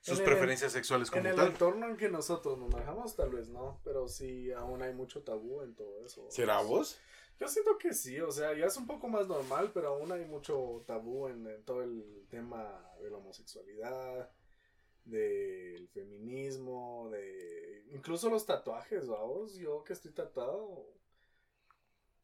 sus 0.00 0.18
En 0.18 0.24
el- 0.24 0.30
preferencias 0.30 0.72
sexuales 0.72 1.10
como 1.10 1.20
En 1.22 1.26
el 1.30 1.36
tal. 1.36 1.48
entorno 1.48 1.88
en 1.88 1.96
que 1.96 2.08
nosotros 2.08 2.58
nos 2.58 2.70
manejamos, 2.70 3.14
tal 3.16 3.30
vez 3.30 3.48
no, 3.48 3.80
pero 3.84 4.08
sí 4.08 4.50
aún 4.52 4.82
hay 4.82 4.92
mucho 4.94 5.22
tabú 5.22 5.62
en 5.62 5.74
todo 5.74 6.04
eso. 6.04 6.26
¿Será 6.30 6.60
vos? 6.62 6.98
Yo 7.38 7.46
siento 7.48 7.78
que 7.78 7.94
sí, 7.94 8.20
o 8.20 8.30
sea, 8.32 8.52
ya 8.56 8.66
es 8.66 8.76
un 8.76 8.86
poco 8.86 9.08
más 9.08 9.28
normal, 9.28 9.70
pero 9.72 9.88
aún 9.88 10.10
hay 10.10 10.24
mucho 10.24 10.82
tabú 10.86 11.28
en, 11.28 11.62
todo 11.64 11.82
el 11.82 12.26
tema 12.28 12.84
de 13.00 13.10
la 13.10 13.18
homosexualidad, 13.18 14.30
del 15.04 15.88
feminismo, 15.88 17.08
de 17.10 17.86
incluso 17.92 18.28
los 18.28 18.44
tatuajes, 18.44 19.06
vamos. 19.06 19.54
Yo 19.54 19.84
que 19.84 19.92
estoy 19.92 20.12
tatuado, 20.12 20.84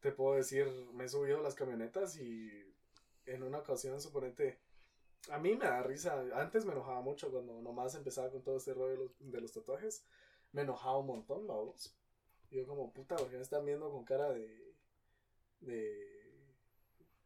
te 0.01 0.11
puedo 0.11 0.35
decir, 0.35 0.67
me 0.93 1.05
he 1.05 1.09
subido 1.09 1.41
las 1.41 1.55
camionetas 1.55 2.17
y 2.17 2.51
en 3.25 3.43
una 3.43 3.59
ocasión, 3.59 4.01
suponete, 4.01 4.59
a 5.29 5.39
mí 5.39 5.55
me 5.55 5.65
da 5.65 5.81
risa. 5.81 6.23
Antes 6.35 6.65
me 6.65 6.73
enojaba 6.73 7.01
mucho 7.01 7.31
cuando 7.31 7.61
nomás 7.61 7.95
empezaba 7.95 8.29
con 8.29 8.43
todo 8.43 8.57
este 8.57 8.73
rollo 8.73 8.91
de 8.91 8.97
los, 8.97 9.11
de 9.19 9.41
los 9.41 9.51
tatuajes. 9.51 10.03
Me 10.51 10.61
enojaba 10.61 10.99
un 10.99 11.07
montón, 11.07 11.47
vamos. 11.47 11.95
Yo 12.51 12.65
como, 12.67 12.93
puta, 12.93 13.15
porque 13.15 13.37
me 13.37 13.41
están 13.41 13.65
viendo 13.65 13.89
con 13.91 14.05
cara 14.05 14.31
de... 14.31 14.74
de... 15.65 16.31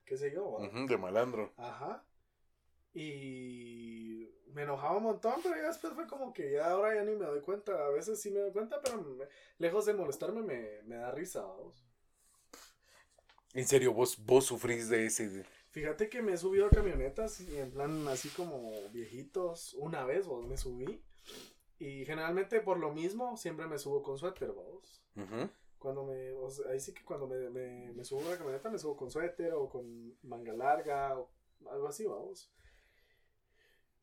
qué 0.05 0.17
sé 0.17 0.31
yo, 0.31 0.57
de 0.87 0.97
malandro. 0.97 1.53
Ajá. 1.57 2.03
Y 2.93 4.27
me 4.53 4.63
enojaba 4.63 4.97
un 4.97 5.03
montón, 5.03 5.35
pero 5.43 5.55
ya 5.55 5.67
después 5.67 5.93
fue 5.93 6.07
como 6.07 6.33
que 6.33 6.51
ya 6.53 6.71
ahora 6.71 6.95
ya 6.95 7.03
ni 7.03 7.15
me 7.15 7.25
doy 7.25 7.41
cuenta. 7.41 7.85
A 7.85 7.89
veces 7.89 8.19
sí 8.21 8.31
me 8.31 8.39
doy 8.39 8.51
cuenta, 8.51 8.81
pero 8.81 9.01
me- 9.01 9.25
lejos 9.57 9.85
de 9.85 9.93
molestarme 9.93 10.41
me, 10.41 10.81
me 10.83 10.95
da 10.95 11.11
risa, 11.11 11.41
vamos. 11.41 11.85
En 13.53 13.67
serio, 13.67 13.93
vos, 13.93 14.23
vos 14.25 14.45
sufrís 14.45 14.89
de 14.89 15.05
ese... 15.05 15.43
Fíjate 15.71 16.09
que 16.09 16.21
me 16.21 16.33
he 16.33 16.37
subido 16.37 16.65
a 16.65 16.69
camionetas 16.71 17.41
y 17.41 17.57
en 17.57 17.71
plan 17.71 18.07
así 18.07 18.29
como 18.29 18.71
viejitos. 18.89 19.75
Una 19.75 20.03
vez, 20.03 20.25
vos, 20.25 20.47
me 20.47 20.57
subí. 20.57 20.99
Y 21.77 22.05
generalmente 22.05 22.59
por 22.59 22.79
lo 22.79 22.91
mismo 22.91 23.37
siempre 23.37 23.67
me 23.67 23.77
subo 23.77 24.01
con 24.03 24.17
suéter, 24.17 24.51
vos. 24.51 25.01
Ujú. 25.15 25.49
Cuando 25.79 26.03
me, 26.03 26.31
o 26.33 26.49
sea, 26.51 26.71
ahí 26.71 26.79
sí 26.79 26.93
que 26.93 27.03
cuando 27.03 27.25
me, 27.25 27.49
me, 27.49 27.91
me 27.93 28.03
subo 28.03 28.27
a 28.27 28.31
la 28.31 28.37
camioneta 28.37 28.69
me 28.69 28.77
subo 28.77 28.97
con 28.97 29.09
suéter 29.09 29.53
o 29.53 29.69
con 29.69 30.13
manga 30.23 30.53
larga 30.53 31.17
o 31.17 31.29
algo 31.71 31.87
así, 31.87 32.05
vamos. 32.05 32.51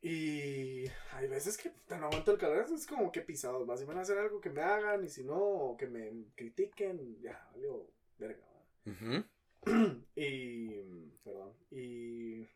Y 0.01 0.85
hay 1.13 1.27
veces 1.27 1.57
que 1.57 1.71
no 1.89 2.05
aguanto 2.05 2.31
el 2.31 2.37
calor, 2.37 2.65
es 2.71 2.85
como 2.85 3.11
que 3.11 3.21
pisados, 3.21 3.65
más 3.65 3.79
si 3.79 3.85
van 3.85 3.97
a 3.97 4.01
hacer 4.01 4.17
algo 4.17 4.39
que 4.39 4.49
me 4.49 4.61
hagan 4.61 5.03
y 5.03 5.09
si 5.09 5.23
no, 5.23 5.75
que 5.77 5.87
me 5.87 6.11
critiquen, 6.35 7.19
ya, 7.19 7.47
valió 7.51 7.87
verga, 8.19 8.45
¿va? 8.45 8.91
Ujú. 8.91 9.25
y, 10.15 10.81
perdón, 11.23 11.53
y... 11.71 12.47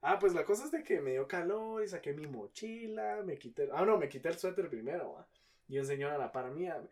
Ah, 0.00 0.18
pues 0.18 0.34
la 0.34 0.44
cosa 0.44 0.64
es 0.64 0.72
de 0.72 0.82
que 0.82 1.00
me 1.00 1.12
dio 1.12 1.28
calor 1.28 1.84
y 1.84 1.88
saqué 1.88 2.12
mi 2.12 2.26
mochila, 2.26 3.22
me 3.24 3.38
quité, 3.38 3.68
ah, 3.72 3.84
no, 3.84 3.98
me 3.98 4.08
quité 4.08 4.28
el 4.28 4.38
suéter 4.38 4.68
primero, 4.68 5.12
¿va? 5.12 5.28
Y 5.68 5.78
un 5.78 5.86
señor 5.86 6.12
a 6.12 6.18
la 6.18 6.32
par 6.32 6.50
mía 6.52 6.82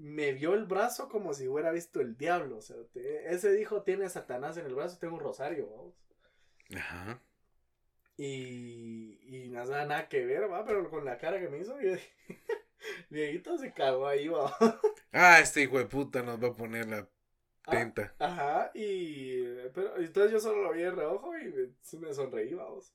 me 0.00 0.32
vio 0.32 0.54
el 0.54 0.64
brazo 0.66 1.08
como 1.08 1.34
si 1.34 1.48
hubiera 1.48 1.72
visto 1.72 2.00
el 2.00 2.16
diablo, 2.16 2.58
o 2.58 2.62
sea, 2.62 2.76
te- 2.92 3.32
ese 3.34 3.52
dijo, 3.52 3.82
tiene 3.82 4.06
a 4.06 4.10
Satanás 4.10 4.56
en 4.58 4.66
el 4.66 4.74
brazo, 4.74 4.98
tengo 4.98 5.14
un 5.16 5.20
rosario, 5.20 5.68
vamos. 5.70 5.94
Ajá. 6.76 7.20
Y, 8.16 9.18
y 9.44 9.48
nada, 9.48 9.86
nada 9.86 10.08
que 10.08 10.24
ver, 10.26 10.50
va, 10.50 10.64
pero 10.64 10.88
con 10.90 11.04
la 11.04 11.16
cara 11.18 11.40
que 11.40 11.48
me 11.48 11.58
hizo, 11.58 11.74
Dieguito 13.10 13.58
se 13.58 13.72
cagó 13.72 14.06
ahí, 14.06 14.28
va. 14.28 14.54
Ah, 15.12 15.38
este 15.40 15.62
hijo 15.62 15.78
de 15.78 15.86
puta 15.86 16.22
nos 16.22 16.42
va 16.42 16.48
a 16.48 16.56
poner 16.56 16.88
la 16.88 17.08
Ah, 17.66 17.86
tenta. 17.86 18.16
Ajá, 18.18 18.70
y 18.74 19.44
pero 19.74 19.96
entonces 19.96 20.32
yo 20.32 20.40
solo 20.40 20.62
lo 20.62 20.72
vi 20.72 20.80
de 20.82 20.90
reojo 20.90 21.36
y 21.38 21.44
me, 21.44 21.98
me 22.08 22.12
sonreí, 22.14 22.52
vamos. 22.54 22.92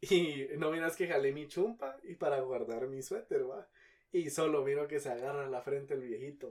Y 0.00 0.46
no 0.58 0.70
miras 0.70 0.96
que 0.96 1.08
jalé 1.08 1.32
mi 1.32 1.48
chumpa 1.48 1.96
y 2.04 2.14
para 2.14 2.40
guardar 2.40 2.86
mi 2.86 3.02
suéter, 3.02 3.48
va. 3.50 3.68
Y 4.14 4.30
solo 4.30 4.62
miro 4.62 4.86
que 4.86 5.00
se 5.00 5.10
agarra 5.10 5.48
la 5.48 5.60
frente 5.60 5.94
el 5.94 6.02
viejito. 6.02 6.48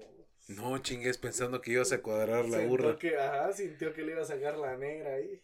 No 0.49 0.77
chingues 0.79 1.17
pensando 1.17 1.61
que 1.61 1.71
ibas 1.71 1.93
a 1.93 2.01
cuadrar 2.01 2.43
la 2.43 2.59
burra. 2.65 2.97
que, 2.97 3.17
ajá, 3.17 3.53
sintió 3.53 3.93
que 3.93 4.01
le 4.01 4.11
iba 4.11 4.21
a 4.21 4.25
sacar 4.25 4.57
la 4.57 4.75
negra 4.75 5.13
ahí. 5.13 5.41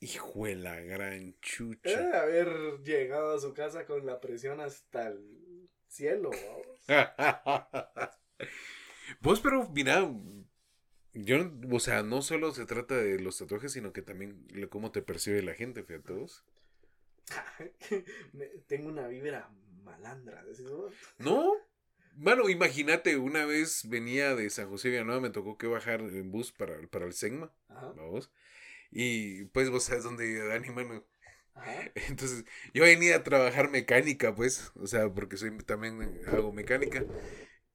Hijo 0.00 0.46
de 0.46 0.56
la 0.56 0.80
gran 0.80 1.38
chucha. 1.40 1.90
de 1.90 2.16
haber 2.16 2.48
llegado 2.82 3.34
a 3.34 3.38
su 3.38 3.52
casa 3.52 3.84
con 3.84 4.06
la 4.06 4.18
presión 4.18 4.62
hasta 4.62 5.08
el 5.08 5.68
cielo. 5.88 6.30
Vos, 9.20 9.40
pero 9.40 9.68
mira, 9.68 10.10
yo, 11.12 11.52
o 11.70 11.80
sea, 11.80 12.02
no 12.02 12.22
solo 12.22 12.52
se 12.52 12.64
trata 12.64 12.96
de 12.96 13.20
los 13.20 13.36
tatuajes, 13.36 13.72
sino 13.72 13.92
que 13.92 14.00
también 14.00 14.46
cómo 14.70 14.90
te 14.90 15.02
percibe 15.02 15.42
la 15.42 15.52
gente, 15.52 15.82
fíjate 15.82 16.14
vos. 16.14 16.46
Tengo 18.68 18.88
una 18.88 19.06
vibra 19.06 19.50
malandra. 19.80 20.44
No, 21.18 21.54
bueno, 22.14 22.48
imagínate, 22.48 23.16
una 23.16 23.46
vez 23.46 23.88
venía 23.88 24.34
de 24.34 24.50
San 24.50 24.68
José 24.68 24.90
Villanueva, 24.90 25.20
me 25.20 25.30
tocó 25.30 25.56
que 25.56 25.66
bajar 25.66 26.00
en 26.00 26.30
bus 26.30 26.52
para, 26.52 26.76
para 26.88 27.06
el 27.06 27.14
Segma, 27.14 27.52
vamos. 27.68 28.30
Y 28.90 29.44
pues 29.46 29.70
vos 29.70 29.84
sabes 29.84 30.04
dónde 30.04 30.46
Dani, 30.46 30.70
mano. 30.70 31.04
ajá. 31.54 31.90
Entonces, 31.94 32.44
yo 32.74 32.82
venía 32.82 33.16
a 33.16 33.24
trabajar 33.24 33.70
mecánica, 33.70 34.34
pues, 34.34 34.72
o 34.74 34.86
sea, 34.86 35.12
porque 35.12 35.36
soy 35.36 35.56
también 35.58 36.20
hago 36.26 36.52
mecánica. 36.52 37.04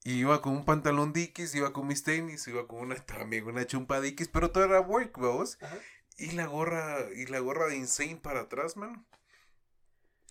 Y 0.04 0.20
iba 0.20 0.40
con 0.42 0.54
un 0.54 0.66
pantalón 0.66 1.14
Dickies, 1.14 1.56
iba 1.56 1.74
con 1.74 1.88
mis 1.88 2.04
tenis, 2.04 2.48
iba 2.48 2.68
con 2.68 2.80
una 2.82 2.96
también 3.06 3.46
una 3.48 3.66
chumpa 3.66 4.02
Dickies, 4.02 4.28
pero 4.30 4.52
todo 4.52 4.66
era 4.66 4.80
work, 4.82 5.18
vamos. 5.18 5.58
Ajá. 5.62 5.80
Y 6.18 6.32
la 6.32 6.46
gorra, 6.46 7.08
y 7.16 7.26
la 7.26 7.40
gorra 7.40 7.68
de 7.68 7.78
Insane 7.78 8.18
para 8.18 8.42
atrás, 8.42 8.78
mano. 8.78 9.06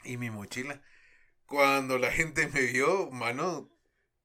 Y 0.04 0.16
mi 0.18 0.30
mochila. 0.30 0.80
Cuando 1.46 1.98
la 1.98 2.10
gente 2.10 2.48
me 2.48 2.62
vio, 2.62 3.10
mano, 3.10 3.68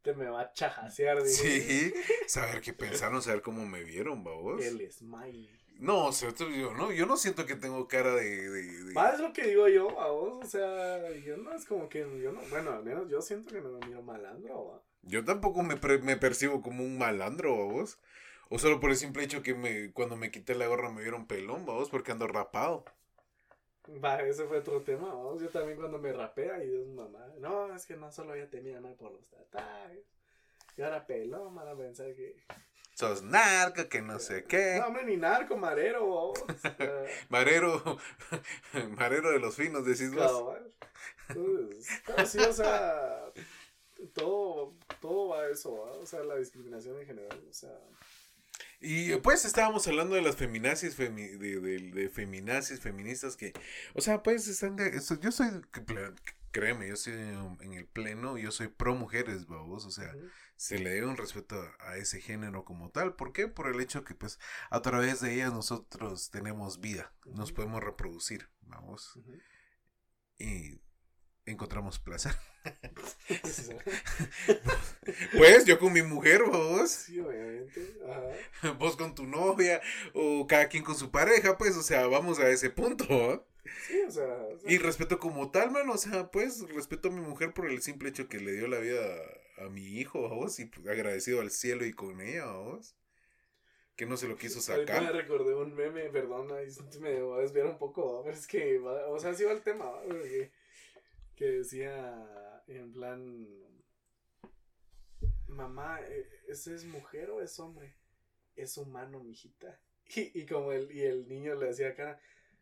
Te 0.01 0.13
me 0.13 0.29
va 0.29 0.41
a 0.41 0.53
chajasear, 0.53 1.21
dije. 1.23 1.35
sí, 1.35 1.93
saber 2.27 2.61
qué 2.61 2.73
pensaron, 2.73 3.21
saber 3.21 3.41
cómo 3.41 3.65
me 3.65 3.83
vieron, 3.83 4.23
vamos. 4.23 4.61
El 4.63 4.91
smile. 4.91 5.49
No, 5.79 6.07
o 6.07 6.11
sea, 6.11 6.33
yo 6.33 6.73
no, 6.73 6.91
yo 6.91 7.05
no 7.05 7.15
siento 7.15 7.45
que 7.45 7.55
tengo 7.55 7.87
cara 7.87 8.13
de... 8.15 8.49
de- 8.49 8.83
de- 8.83 8.93
Va, 8.93 9.09
es 9.11 9.19
lo 9.19 9.31
que 9.31 9.47
digo 9.47 9.67
yo, 9.67 9.99
a 9.99 10.09
vos, 10.11 10.45
o 10.45 10.49
sea, 10.49 11.09
yo 11.25 11.37
no 11.37 11.53
es 11.53 11.65
como 11.65 11.87
que, 11.87 11.99
yo 11.99 12.31
no, 12.31 12.41
bueno, 12.49 12.71
al 12.71 12.83
menos 12.83 13.09
yo 13.09 13.21
siento 13.21 13.53
que 13.53 13.61
no 13.61 13.69
me 13.69 13.87
miro 13.87 14.01
malandro, 14.01 14.65
va. 14.67 14.81
Yo 15.01 15.23
tampoco 15.25 15.63
me, 15.63 15.77
pre- 15.77 15.99
me 15.99 16.17
percibo 16.17 16.61
como 16.61 16.83
un 16.83 16.97
malandro, 16.97 17.55
vos. 17.55 17.99
O 18.49 18.59
solo 18.59 18.79
por 18.79 18.89
el 18.91 18.97
simple 18.97 19.23
hecho 19.23 19.43
que 19.43 19.53
me, 19.53 19.91
cuando 19.93 20.15
me 20.17 20.31
quité 20.31 20.55
la 20.55 20.67
gorra 20.67 20.91
me 20.91 21.01
vieron 21.01 21.27
pelón, 21.27 21.65
vos, 21.65 21.89
porque 21.89 22.11
ando 22.11 22.27
rapado. 22.27 22.85
Va, 24.03 24.21
ese 24.21 24.45
fue 24.45 24.59
otro 24.59 24.81
tema, 24.81 25.07
vamos, 25.07 25.41
yo 25.41 25.49
también 25.49 25.77
cuando 25.79 25.97
me 25.97 26.13
rapea 26.13 26.63
y 26.63 26.67
Dios 26.67 26.87
mamá, 26.89 27.25
no, 27.39 27.73
es 27.75 27.85
que 27.85 27.95
no 27.97 28.11
solo 28.11 28.35
ya 28.35 28.47
tenía 28.47 28.79
nada 28.79 28.95
por 28.95 29.11
los 29.11 29.27
tatuajes, 29.29 30.05
y 30.77 30.81
ahora 30.81 31.07
pelón, 31.07 31.55
van 31.55 31.67
a 31.67 31.75
pensar 31.75 32.13
que, 32.13 32.35
Sos 32.93 33.23
narca, 33.23 33.87
que 33.89 34.01
no 34.01 34.19
sé 34.19 34.43
qué. 34.43 34.75
no, 34.79 34.87
hombre, 34.87 35.05
ni 35.05 35.17
narco, 35.17 35.57
marero, 35.57 36.05
vos, 36.05 36.39
Marero, 37.29 37.97
marero 38.97 39.31
de 39.31 39.39
los 39.39 39.55
finos, 39.55 39.85
decís 39.85 40.13
vos. 40.13 40.31
cabal. 40.31 40.71
Entonces, 41.29 42.01
pero 42.05 42.25
sí, 42.25 42.39
o 42.39 42.53
sea, 42.53 43.31
todo, 44.13 44.73
todo 45.01 45.29
va 45.29 45.41
a 45.43 45.49
eso, 45.49 45.73
¿va? 45.79 45.91
o 45.93 46.05
sea, 46.05 46.23
la 46.23 46.35
discriminación 46.35 46.99
en 46.99 47.05
general, 47.07 47.41
o 47.49 47.53
sea, 47.53 47.75
Y 48.79 49.15
pues 49.17 49.45
estábamos 49.45 49.87
hablando 49.87 50.15
de 50.15 50.21
las 50.21 50.35
feminazis, 50.35 50.97
femi- 50.97 51.37
de, 51.37 51.59
de- 51.59 51.91
de 51.91 52.09
feminazis, 52.09 52.79
feministas 52.79 53.35
que, 53.37 53.53
o 53.93 54.01
sea, 54.01 54.23
pues 54.23 54.47
están 54.47 54.79
eso- 54.79 55.19
yo 55.19 55.31
soy, 55.31 55.47
créeme, 56.51 56.87
yo 56.87 56.95
soy 56.95 57.13
en 57.13 57.73
el 57.73 57.85
pleno, 57.87 58.37
yo 58.37 58.51
soy 58.51 58.67
pro 58.67 58.95
mujeres, 58.95 59.45
vamos, 59.47 59.85
o 59.85 59.91
sea, 59.91 60.13
se 60.55 60.79
le 60.79 60.89
debe 60.91 61.07
un 61.07 61.17
respeto 61.17 61.55
a, 61.79 61.91
a 61.91 61.97
ese 61.97 62.21
género 62.21 62.65
como 62.65 62.89
tal. 62.91 63.15
¿Por 63.15 63.31
qué? 63.33 63.47
Por 63.47 63.67
el 63.67 63.79
hecho 63.81 64.03
que 64.03 64.15
pues 64.15 64.39
a 64.69 64.81
través 64.81 65.21
de 65.21 65.33
ellas 65.35 65.53
nosotros 65.53 66.29
tenemos 66.31 66.79
vida, 66.81 67.13
nos 67.25 67.51
podemos 67.51 67.83
reproducir, 67.83 68.49
vamos, 68.61 69.19
y 70.37 70.81
encontramos 71.45 71.99
placer. 71.99 72.33
Pues 75.35 75.65
yo 75.65 75.79
con 75.79 75.93
mi 75.93 76.01
mujer, 76.01 76.43
vos, 76.43 76.91
Sí. 76.91 77.19
vos 78.79 78.95
con 78.97 79.15
tu 79.15 79.25
novia, 79.25 79.81
o 80.13 80.47
cada 80.47 80.67
quien 80.69 80.83
con 80.83 80.95
su 80.95 81.11
pareja, 81.11 81.57
pues, 81.57 81.75
o 81.77 81.83
sea, 81.83 82.07
vamos 82.07 82.39
a 82.39 82.49
ese 82.49 82.69
punto, 82.69 83.05
¿va? 83.09 83.43
Sí, 83.77 84.01
o 84.07 84.11
sea. 84.11 84.25
o 84.53 84.57
sea, 84.59 84.71
Y 84.71 84.77
respeto 84.77 85.19
como 85.19 85.51
tal, 85.51 85.71
mano, 85.71 85.93
o 85.93 85.97
sea, 85.97 86.31
pues 86.31 86.61
respeto 86.69 87.09
a 87.09 87.11
mi 87.11 87.21
mujer 87.21 87.53
por 87.53 87.67
el 87.69 87.81
simple 87.81 88.09
hecho 88.09 88.27
que 88.29 88.39
le 88.39 88.53
dio 88.53 88.67
la 88.67 88.79
vida 88.79 89.01
a, 89.57 89.65
a 89.65 89.69
mi 89.69 89.83
hijo, 89.99 90.27
vos, 90.29 90.59
y 90.59 90.65
pues, 90.65 90.87
agradecido 90.87 91.41
al 91.41 91.51
cielo 91.51 91.85
y 91.85 91.93
con 91.93 92.21
ella, 92.21 92.45
vos. 92.51 92.95
Que 93.95 94.05
no 94.05 94.17
se 94.17 94.27
lo 94.27 94.37
quiso 94.37 94.61
Ahorita 94.67 94.95
me 95.01 95.11
sacar. 95.11 95.11
recordé 95.11 95.53
un 95.55 95.73
meme, 95.75 96.09
perdón, 96.09 96.51
ahí 96.53 96.67
me 97.01 97.21
voy 97.21 97.39
a 97.39 97.41
desviar 97.41 97.65
un 97.67 97.77
poco, 97.77 98.23
pero 98.23 98.35
es 98.35 98.47
que, 98.47 98.79
o 98.79 99.19
sea, 99.19 99.33
sí 99.33 99.43
va 99.43 99.51
el 99.51 99.61
tema, 99.61 99.91
que 101.35 101.45
decía 101.45 102.63
en 102.67 102.91
plan, 102.91 103.47
mamá, 105.47 105.99
¿e- 106.01 106.27
¿ese 106.47 106.73
es 106.75 106.85
mujer 106.85 107.29
o 107.31 107.41
es 107.41 107.59
hombre? 107.59 107.95
Es 108.61 108.77
humano, 108.77 109.23
mijita. 109.23 109.79
Y, 110.15 110.41
y 110.41 110.45
como 110.47 110.71
el, 110.71 110.91
y 110.91 111.03
el 111.03 111.27
niño 111.27 111.53
le 111.53 111.67
decía 111.67 111.89
acá, 111.89 112.19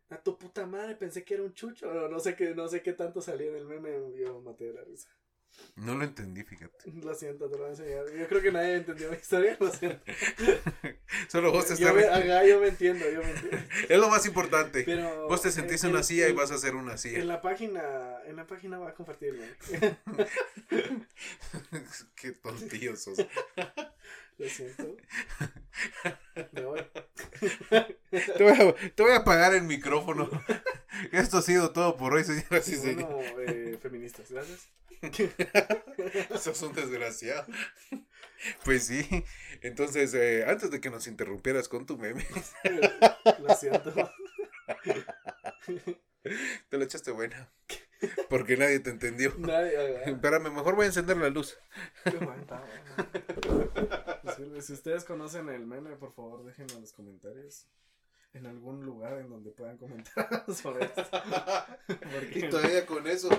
a 0.10 0.21
tu 0.21 0.38
puta 0.38 0.65
madre, 0.65 0.95
pensé 0.95 1.23
que 1.23 1.36
era 1.36 1.43
un 1.43 1.53
chucho, 1.53 1.93
no, 1.93 2.10
no 2.10 2.19
sé 2.19 2.36
qué, 2.36 2.53
no 2.53 2.67
sé 2.67 2.81
qué 2.81 2.91
tanto 2.91 3.21
salía 3.21 3.47
en 3.47 3.55
el 3.55 3.65
meme, 3.65 3.89
yo 4.17 4.41
maté 4.41 4.65
de 4.65 4.73
la 4.73 4.83
risa. 4.83 5.10
No 5.77 5.95
lo 5.95 6.03
entendí, 6.03 6.43
fíjate. 6.43 6.91
Lo 7.03 7.15
siento, 7.15 7.45
te 7.49 7.53
lo 7.53 7.60
voy 7.63 7.67
a 7.67 7.69
enseñar. 7.71 8.05
Yo 8.12 8.27
creo 8.27 8.41
que 8.41 8.51
nadie 8.51 8.75
entendió 8.75 9.10
mi 9.10 9.15
historia, 9.15 9.55
lo 9.60 9.71
siento. 9.71 10.03
Solo 11.29 11.51
vos 11.51 11.65
te 11.67 11.75
yo, 11.77 11.88
estás... 11.89 11.95
me, 11.95 12.01
re- 12.01 12.10
ajá, 12.33 12.45
yo 12.45 12.60
me 12.60 12.67
entiendo, 12.67 13.10
yo 13.10 13.21
me 13.23 13.31
entiendo. 13.31 13.57
Es 13.89 13.97
lo 13.97 14.10
más 14.10 14.25
importante. 14.25 14.83
Pero 14.83 15.27
Vos 15.27 15.41
te 15.41 15.51
sentís 15.51 15.83
en 15.83 15.89
en- 15.89 15.95
una 15.95 16.03
silla 16.03 16.27
y 16.27 16.33
vas 16.33 16.51
a 16.51 16.55
hacer 16.55 16.75
una 16.75 16.97
silla. 16.97 17.19
En 17.19 17.27
la 17.27 17.41
página, 17.41 18.17
en 18.25 18.36
la 18.36 18.45
página 18.45 18.77
va 18.77 18.89
a 18.89 18.93
compartirlo. 18.93 19.43
Qué 22.15 22.31
tontillo 22.33 22.95
sos. 22.95 23.17
Lo 24.38 24.47
siento. 24.50 24.95
Me 26.52 26.62
voy. 26.62 26.86
Te 28.12 28.43
voy, 28.43 28.54
a, 28.54 28.76
te 28.95 29.04
voy 29.04 29.12
a 29.12 29.17
apagar 29.17 29.54
el 29.54 29.63
micrófono. 29.63 30.30
Esto 31.12 31.38
ha 31.38 31.41
sido 31.41 31.71
todo 31.71 31.97
por 31.97 32.13
hoy, 32.13 32.23
señoras 32.23 32.67
y 32.67 32.76
señores. 32.76 33.34
Bueno, 33.34 33.52
eh, 33.52 33.80
feministas, 33.82 34.32
gracias. 34.32 34.67
Sos 36.41 36.62
un 36.62 36.73
desgraciado. 36.73 37.45
Pues 38.63 38.86
sí. 38.86 39.08
Entonces, 39.62 40.13
eh, 40.13 40.45
antes 40.47 40.69
de 40.71 40.80
que 40.82 40.89
nos 40.89 41.08
interrumpieras 41.08 41.67
con 41.67 41.86
tu 41.86 41.97
meme, 41.97 42.26
Lo 43.39 43.56
siento. 43.56 43.93
te 46.69 46.78
lo 46.78 46.84
echaste 46.84 47.12
buena. 47.12 47.52
Porque 48.29 48.57
nadie 48.57 48.79
te 48.79 48.89
entendió. 48.91 49.33
Nadie, 49.38 49.77
haga. 49.77 50.03
Espérame, 50.03 50.51
mejor 50.53 50.75
voy 50.75 50.83
a 50.86 50.88
encender 50.88 51.17
la 51.17 51.29
luz. 51.29 51.57
Si 54.62 54.73
ustedes 54.73 55.03
conocen 55.03 55.49
el 55.49 55.65
meme, 55.65 55.95
por 55.95 56.13
favor, 56.13 56.43
déjenlo 56.43 56.75
en 56.75 56.81
los 56.81 56.91
comentarios. 56.93 57.67
En 58.33 58.45
algún 58.45 58.86
lugar 58.86 59.17
en 59.19 59.29
donde 59.29 59.51
puedan 59.51 59.77
comentar 59.77 60.45
sobre 60.53 60.86
esto. 60.86 61.03
Porque- 61.88 62.39
Y 62.39 62.49
todavía 62.49 62.86
con 62.86 63.07
eso. 63.07 63.29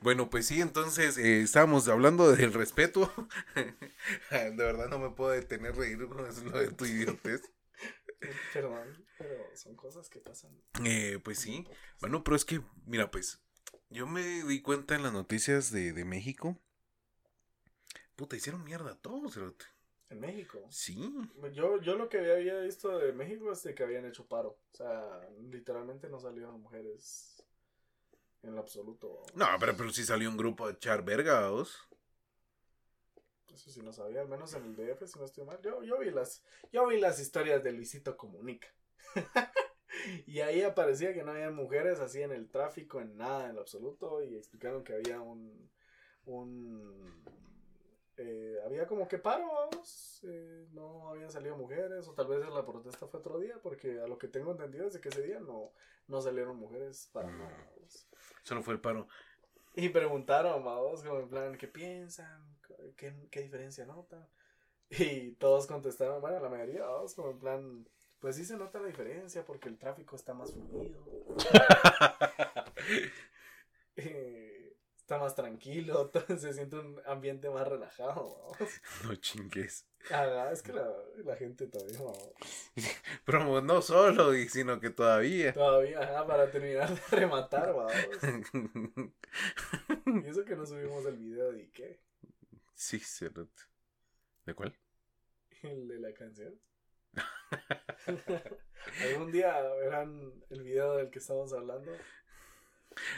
Bueno, 0.00 0.28
pues 0.28 0.46
sí, 0.46 0.60
entonces 0.60 1.16
eh, 1.18 1.40
estábamos 1.42 1.86
hablando 1.88 2.32
del 2.34 2.52
respeto. 2.52 3.12
de 3.54 4.50
verdad 4.56 4.88
no 4.88 4.98
me 4.98 5.10
puedo 5.10 5.30
detener 5.30 5.72
de 5.74 5.78
reír 5.78 6.08
con 6.08 6.26
eso, 6.26 6.42
lo 6.44 6.58
de 6.58 6.68
tu 6.72 6.84
idiotez. 6.84 7.42
Perdón, 8.52 9.06
pero 9.16 9.37
son 9.58 9.76
cosas 9.76 10.08
que 10.08 10.20
pasan. 10.20 10.50
Eh, 10.84 11.18
pues 11.22 11.38
sí. 11.38 11.66
Bueno, 12.00 12.24
pero 12.24 12.36
es 12.36 12.44
que, 12.44 12.60
mira, 12.86 13.10
pues, 13.10 13.40
yo 13.90 14.06
me 14.06 14.22
di 14.44 14.62
cuenta 14.62 14.94
en 14.94 15.02
las 15.02 15.12
noticias 15.12 15.70
de, 15.70 15.92
de 15.92 16.04
México. 16.04 16.58
Puta, 18.16 18.36
hicieron 18.36 18.64
mierda 18.64 18.92
a 18.92 18.96
todos, 18.96 19.34
cerote. 19.34 19.64
En 20.10 20.20
México. 20.20 20.64
Sí. 20.70 21.14
Yo, 21.52 21.80
yo 21.82 21.94
lo 21.96 22.08
que 22.08 22.18
había 22.18 22.58
visto 22.60 22.98
de 22.98 23.12
México 23.12 23.52
es 23.52 23.62
de 23.62 23.74
que 23.74 23.82
habían 23.82 24.06
hecho 24.06 24.26
paro. 24.26 24.58
O 24.72 24.76
sea, 24.76 25.28
literalmente 25.50 26.08
no 26.08 26.18
salieron 26.18 26.60
mujeres 26.60 27.44
en 28.42 28.54
lo 28.54 28.60
absoluto. 28.60 29.22
No, 29.34 29.46
pero, 29.60 29.76
pero 29.76 29.90
sí 29.90 30.04
salió 30.04 30.30
un 30.30 30.36
grupo 30.36 30.66
a 30.66 30.70
echar 30.72 31.04
verga. 31.04 31.50
Eso 33.52 33.70
sí 33.70 33.82
no 33.82 33.92
sabía, 33.92 34.20
al 34.20 34.28
menos 34.28 34.54
en 34.54 34.64
el 34.64 34.76
DF, 34.76 35.06
si 35.06 35.18
no 35.18 35.24
estoy 35.24 35.44
mal. 35.44 35.60
Yo, 35.62 35.82
yo, 35.82 35.98
vi, 35.98 36.10
las, 36.10 36.42
yo 36.72 36.86
vi 36.86 36.98
las 36.98 37.20
historias 37.20 37.62
de 37.62 37.72
Luisito 37.72 38.16
Comunica. 38.16 38.68
y 40.26 40.40
ahí 40.40 40.62
aparecía 40.62 41.12
que 41.12 41.22
no 41.22 41.32
había 41.32 41.50
mujeres 41.50 42.00
así 42.00 42.22
en 42.22 42.32
el 42.32 42.48
tráfico, 42.48 43.00
en 43.00 43.16
nada, 43.16 43.48
en 43.48 43.56
lo 43.56 43.62
absoluto, 43.62 44.22
y 44.22 44.36
explicaron 44.36 44.84
que 44.84 44.94
había 44.94 45.20
un, 45.20 45.70
un 46.26 47.24
eh, 48.20 48.58
había 48.64 48.84
como 48.86 49.06
que 49.06 49.18
paro, 49.18 49.46
vamos, 49.46 50.20
eh, 50.24 50.66
no 50.72 51.08
habían 51.10 51.30
salido 51.30 51.56
mujeres, 51.56 52.08
o 52.08 52.14
tal 52.14 52.26
vez 52.26 52.40
la 52.48 52.66
protesta 52.66 53.06
fue 53.06 53.20
otro 53.20 53.38
día, 53.38 53.60
porque 53.62 54.00
a 54.00 54.08
lo 54.08 54.18
que 54.18 54.26
tengo 54.26 54.50
entendido 54.50 54.88
es 54.88 54.94
de 54.94 55.00
que 55.00 55.08
ese 55.08 55.22
día 55.22 55.38
no, 55.38 55.72
no 56.08 56.20
salieron 56.20 56.56
mujeres 56.56 57.08
para 57.12 57.30
nada. 57.30 57.70
vamos. 57.76 58.08
Solo 58.42 58.62
fue 58.62 58.74
el 58.74 58.80
paro. 58.80 59.06
Y 59.76 59.90
preguntaron, 59.90 60.64
vamos, 60.64 61.04
como 61.04 61.20
en 61.20 61.28
plan, 61.28 61.56
¿qué 61.56 61.68
piensan? 61.68 62.58
¿Qué, 62.96 63.14
qué 63.30 63.42
diferencia 63.42 63.86
notan? 63.86 64.26
Y 64.90 65.32
todos 65.32 65.68
contestaron, 65.68 66.20
bueno, 66.20 66.40
la 66.40 66.48
mayoría, 66.48 66.84
vamos, 66.86 67.14
como 67.14 67.30
en 67.30 67.38
plan, 67.38 67.88
pues 68.20 68.36
sí 68.36 68.44
se 68.44 68.56
nota 68.56 68.80
la 68.80 68.88
diferencia 68.88 69.44
porque 69.44 69.68
el 69.68 69.78
tráfico 69.78 70.16
está 70.16 70.34
más 70.34 70.52
fluido. 70.52 71.04
eh, 73.96 74.76
está 74.96 75.18
más 75.18 75.34
tranquilo, 75.34 76.10
se 76.38 76.52
siente 76.52 76.76
un 76.76 77.00
ambiente 77.06 77.48
más 77.50 77.66
relajado, 77.66 78.38
vamos. 78.42 78.58
No 79.04 79.14
chingues. 79.16 79.86
Ah, 80.10 80.50
es 80.52 80.62
que 80.62 80.72
la, 80.72 80.86
la 81.24 81.36
gente 81.36 81.66
todavía, 81.66 81.98
vamos, 81.98 82.32
Pero 83.24 83.60
no 83.62 83.82
solo, 83.82 84.32
sino 84.48 84.80
que 84.80 84.90
todavía. 84.90 85.52
todavía, 85.52 86.00
ajá, 86.00 86.26
para 86.26 86.50
terminar 86.50 86.88
de 86.88 87.16
rematar, 87.16 87.74
vamos. 87.74 87.94
Y 90.24 90.28
eso 90.28 90.44
que 90.44 90.56
no 90.56 90.64
subimos 90.66 91.04
el 91.06 91.16
video 91.16 91.52
de 91.52 91.68
qué, 91.70 92.00
sí, 92.74 92.98
cerote. 93.00 93.62
¿De 94.46 94.54
cuál? 94.54 94.74
el 95.62 95.88
de 95.88 95.98
la 95.98 96.12
canción. 96.14 96.54
Algún 99.02 99.32
día 99.32 99.60
verán 99.80 100.32
el 100.50 100.62
video 100.62 100.96
del 100.96 101.10
que 101.10 101.18
estamos 101.18 101.52
hablando. 101.52 101.92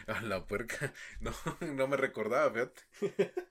Ah, 0.06 0.20
la 0.22 0.46
puerca. 0.46 0.92
No, 1.20 1.32
no 1.74 1.88
me 1.88 1.96
recordaba, 1.96 2.50
fíjate. 2.52 2.82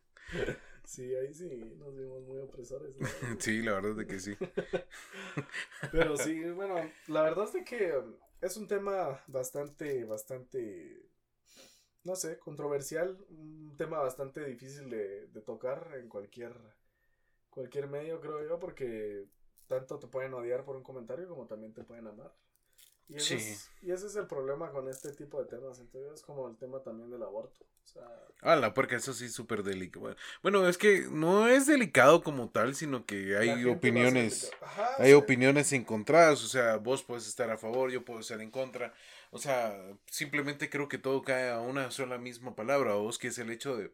Sí, 0.86 1.13
ahí 1.13 1.32
sí 1.36 1.48
nos 1.78 1.96
vimos 1.96 2.24
muy 2.24 2.39
opresores. 2.39 2.96
¿no? 2.98 3.08
Sí, 3.39 3.62
la 3.62 3.74
verdad 3.74 3.92
es 3.92 3.98
de 3.98 4.08
que 4.08 4.20
sí. 4.20 4.36
Pero 5.92 6.18
sí, 6.18 6.44
bueno, 6.50 6.76
la 7.08 7.22
verdad 7.22 7.46
es 7.46 7.54
de 7.54 7.63
que 7.63 7.96
um, 7.96 8.15
es 8.42 8.58
un 8.58 8.68
tema 8.68 9.24
bastante, 9.28 10.04
bastante, 10.06 11.12
no 12.04 12.15
sé, 12.15 12.39
controversial, 12.39 13.24
un 13.30 13.76
tema 13.78 14.00
bastante 14.00 14.44
difícil 14.44 14.89
de, 14.89 15.28
de 15.28 15.42
tocar 15.42 15.92
en 15.96 16.10
cualquier, 16.10 16.56
cualquier 17.52 17.88
medio, 17.88 18.20
creo 18.20 18.44
yo, 18.48 18.58
porque 18.58 19.28
tanto 19.69 19.99
te 19.99 20.08
pueden 20.08 20.34
odiar 20.34 20.65
por 20.65 20.75
un 20.75 20.84
comentario 20.84 21.29
como 21.29 21.45
también 21.47 21.73
te 21.73 21.86
pueden 21.86 22.08
amar. 22.08 22.34
Y, 23.08 23.15
eso 23.15 23.25
Sí. 23.27 23.36
es- 23.36 23.69
y 23.82 23.91
ese 23.91 24.08
es 24.08 24.15
el 24.17 24.27
problema 24.27 24.71
con 24.71 24.89
este 24.89 25.13
tipo 25.13 25.41
de 25.41 25.49
temas, 25.49 25.79
entonces 25.79 26.13
es 26.15 26.21
como 26.21 26.49
el 26.49 26.58
tema 26.58 26.82
también 26.84 27.10
del 27.10 27.23
aborto. 27.23 27.65
O 27.84 27.88
sea, 27.88 28.08
Ah, 28.41 28.55
la 28.55 28.73
puerca, 28.73 28.95
eso 28.95 29.13
sí, 29.13 29.27
súper 29.29 29.63
delicado. 29.63 30.15
Bueno, 30.41 30.67
es 30.69 30.77
que 30.77 31.08
no 31.12 31.47
es 31.47 31.65
delicado 31.67 32.23
como 32.23 32.49
tal, 32.49 32.73
sino 32.75 33.05
que 33.05 33.36
hay 33.38 33.65
opiniones. 33.65 34.49
Ajá, 34.62 34.95
Hay 34.97 35.10
sí. 35.10 35.13
opiniones 35.13 35.73
encontradas, 35.73 36.43
o 36.43 36.47
sea, 36.47 36.77
vos 36.77 37.03
puedes 37.03 37.27
estar 37.27 37.49
a 37.49 37.58
favor, 37.58 37.91
yo 37.91 38.05
puedo 38.05 38.21
estar 38.21 38.39
en 38.41 38.51
contra. 38.51 38.93
O 39.32 39.39
sea, 39.39 39.77
simplemente 40.05 40.69
creo 40.69 40.88
que 40.88 40.97
todo 40.97 41.21
cae 41.21 41.49
a 41.49 41.60
una 41.60 41.91
sola 41.91 42.17
misma 42.17 42.55
palabra, 42.55 42.93
vos, 42.95 43.17
que 43.17 43.27
es 43.27 43.38
el 43.39 43.49
hecho 43.49 43.75
de 43.75 43.93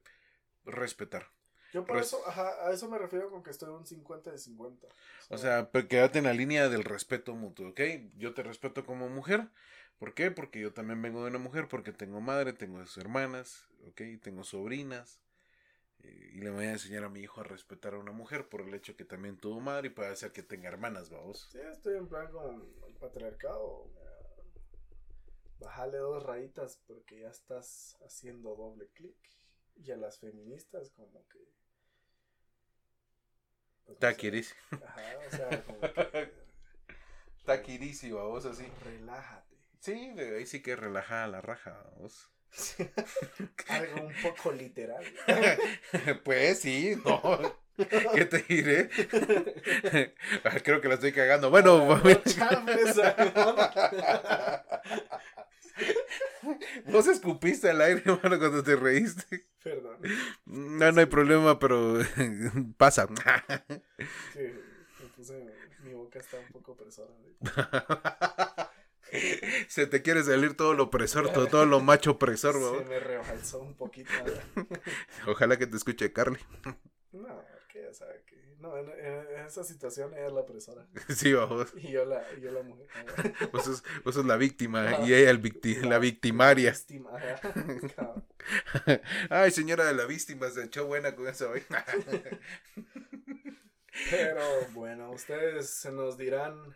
respetar. 0.66 1.28
Yo 1.76 1.86
por 1.86 1.98
eso, 1.98 2.26
ajá, 2.26 2.66
a 2.66 2.72
eso 2.72 2.88
me 2.90 2.98
refiero 2.98 3.30
con 3.30 3.44
que 3.44 3.50
estoy 3.50 3.70
un 3.70 3.86
50 3.86 4.32
de 4.32 4.38
50. 4.38 4.88
O 5.30 5.38
sea, 5.38 5.70
pero 5.72 5.90
quédate 5.90 6.20
en 6.20 6.24
la 6.24 6.34
línea 6.34 6.70
del 6.70 6.86
respeto 6.86 7.36
mutuo, 7.36 7.68
¿ok? 7.70 7.82
Yo 8.18 8.34
te 8.34 8.44
respeto 8.44 8.86
como 8.86 9.10
mujer. 9.10 9.50
¿Por 10.00 10.14
qué? 10.14 10.32
Porque 10.32 10.62
yo 10.62 10.74
también 10.74 11.02
vengo 11.02 11.22
de 11.24 11.30
una 11.32 11.38
mujer, 11.40 11.68
porque 11.68 11.92
tengo 11.92 12.22
madre, 12.22 12.54
tengo 12.54 12.80
sus 12.86 12.98
hermanas, 12.98 13.68
¿ok? 13.90 14.02
Tengo 14.22 14.46
sobrinas. 14.46 15.20
eh, 16.00 16.32
Y 16.36 16.40
le 16.40 16.50
voy 16.50 16.66
a 16.66 16.72
enseñar 16.72 17.04
a 17.04 17.10
mi 17.10 17.20
hijo 17.20 17.42
a 17.42 17.44
respetar 17.44 17.94
a 17.94 18.00
una 18.00 18.14
mujer 18.14 18.48
por 18.48 18.62
el 18.62 18.74
hecho 18.74 18.96
que 18.96 19.04
también 19.04 19.36
tuvo 19.38 19.60
madre 19.60 19.88
y 19.88 19.92
puede 19.92 20.10
hacer 20.10 20.32
que 20.32 20.44
tenga 20.44 20.70
hermanas, 20.70 21.10
vamos. 21.10 21.50
Sí, 21.52 21.60
estoy 21.60 21.98
en 21.98 22.08
plan 22.08 22.32
con 22.32 22.74
el 22.88 22.94
patriarcado. 22.96 23.90
Bájale 25.60 25.98
dos 25.98 26.24
rayitas 26.24 26.80
porque 26.88 27.20
ya 27.22 27.30
estás 27.30 27.98
haciendo 28.06 28.56
doble 28.56 28.88
clic. 28.94 29.18
Y 29.76 29.92
a 29.92 29.98
las 29.98 30.20
feministas 30.20 30.90
como 30.92 31.28
que... 31.28 31.40
pues, 33.86 33.90
no 33.90 33.96
sé, 33.96 34.00
Taquiris. 34.00 34.56
Ajá, 34.72 35.02
o 35.28 35.36
sea, 35.36 35.64
como 35.64 35.80
que... 35.82 36.32
Taquirisi, 37.46 38.12
vamos, 38.12 38.46
así. 38.46 38.66
Relájate. 38.84 39.56
Sí, 39.80 40.14
de 40.16 40.38
ahí 40.38 40.46
sí 40.48 40.62
que 40.62 40.76
relaja 40.76 41.28
la 41.28 41.42
raja, 41.42 41.80
vamos. 41.94 42.32
Algo 43.68 44.08
un 44.08 44.14
poco 44.24 44.52
literal. 44.52 45.04
pues 46.24 46.60
sí, 46.60 46.96
no. 47.06 47.56
¿Qué 48.16 48.26
te 48.26 48.40
diré? 48.40 48.90
Ah, 50.46 50.58
Creo 50.64 50.80
que 50.80 50.88
la 50.88 50.94
estoy 50.96 51.12
cagando. 51.12 51.50
Bueno, 51.50 51.78
No 51.78 51.94
amor. 51.94 52.22
vos 56.92 57.08
escupiste 57.08 57.70
al 57.70 57.82
aire, 57.82 58.02
hermano, 58.06 58.40
cuando 58.40 58.64
te 58.64 58.76
reíste. 58.76 59.48
Perdón. 59.64 59.98
No, 60.46 60.92
no 60.92 61.00
hay 61.00 61.06
problema, 61.08 61.58
pero 61.60 62.00
pasa. 62.78 63.08
Sí, 64.34 64.40
me 64.40 65.08
puse, 65.16 65.46
mi 65.84 65.94
boca 65.94 66.20
está 66.20 66.38
un 66.40 66.48
poco 66.52 66.74
opresora. 66.74 67.14
Se 69.68 69.88
te 69.88 70.02
quiere 70.02 70.24
salir 70.24 70.56
todo 70.58 70.74
lo 70.74 70.84
opresor, 70.84 71.32
todo, 71.32 71.48
todo 71.48 71.66
lo 71.66 71.80
macho 71.80 72.12
opresor, 72.12 72.54
Se 72.56 72.60
vamos. 72.60 72.86
me 72.88 73.00
rebalsó 73.00 73.60
un 73.60 73.76
poquito. 73.76 74.12
Ojalá 75.28 75.58
que 75.58 75.68
te 75.68 75.78
escuche 75.78 76.12
Carly. 76.12 76.40
No, 77.12 77.44
que 77.70 77.82
ya 77.84 77.94
sabe 77.94 78.24
que. 78.26 78.35
No, 78.66 78.78
en, 78.78 78.90
esa 79.46 79.64
situación 79.64 80.14
ella 80.14 80.28
es 80.28 80.34
la 80.34 80.42
opresora. 80.42 80.86
Sí, 81.16 81.34
vamos. 81.34 81.68
Y 81.76 81.92
yo 81.92 82.06
la, 82.06 82.24
y 82.38 82.42
yo 82.42 82.52
la 82.52 82.64
mujer. 82.64 82.88
Vos 83.52 83.64
sos, 83.64 83.84
vos 84.04 84.16
sos 84.16 84.26
la 84.26 84.38
víctima 84.38 85.00
y 85.06 85.14
ella 85.14 85.30
el 85.30 85.42
victi- 85.42 85.82
la 85.82 86.00
victimaria. 86.00 86.72
Víctima. 86.72 87.12
Ay, 89.30 89.52
señora 89.52 89.86
de 89.86 89.94
la 89.94 90.06
víctima, 90.06 90.50
se 90.50 90.64
echó 90.64 90.86
buena 90.88 91.16
con 91.16 91.28
esa 91.28 91.48
vaina. 91.48 91.86
Pero 94.10 94.42
bueno, 94.74 95.12
ustedes 95.12 95.86
nos 95.92 96.18
dirán 96.18 96.76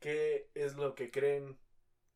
qué 0.00 0.48
es 0.54 0.74
lo 0.74 0.94
que 0.94 1.10
creen 1.10 1.58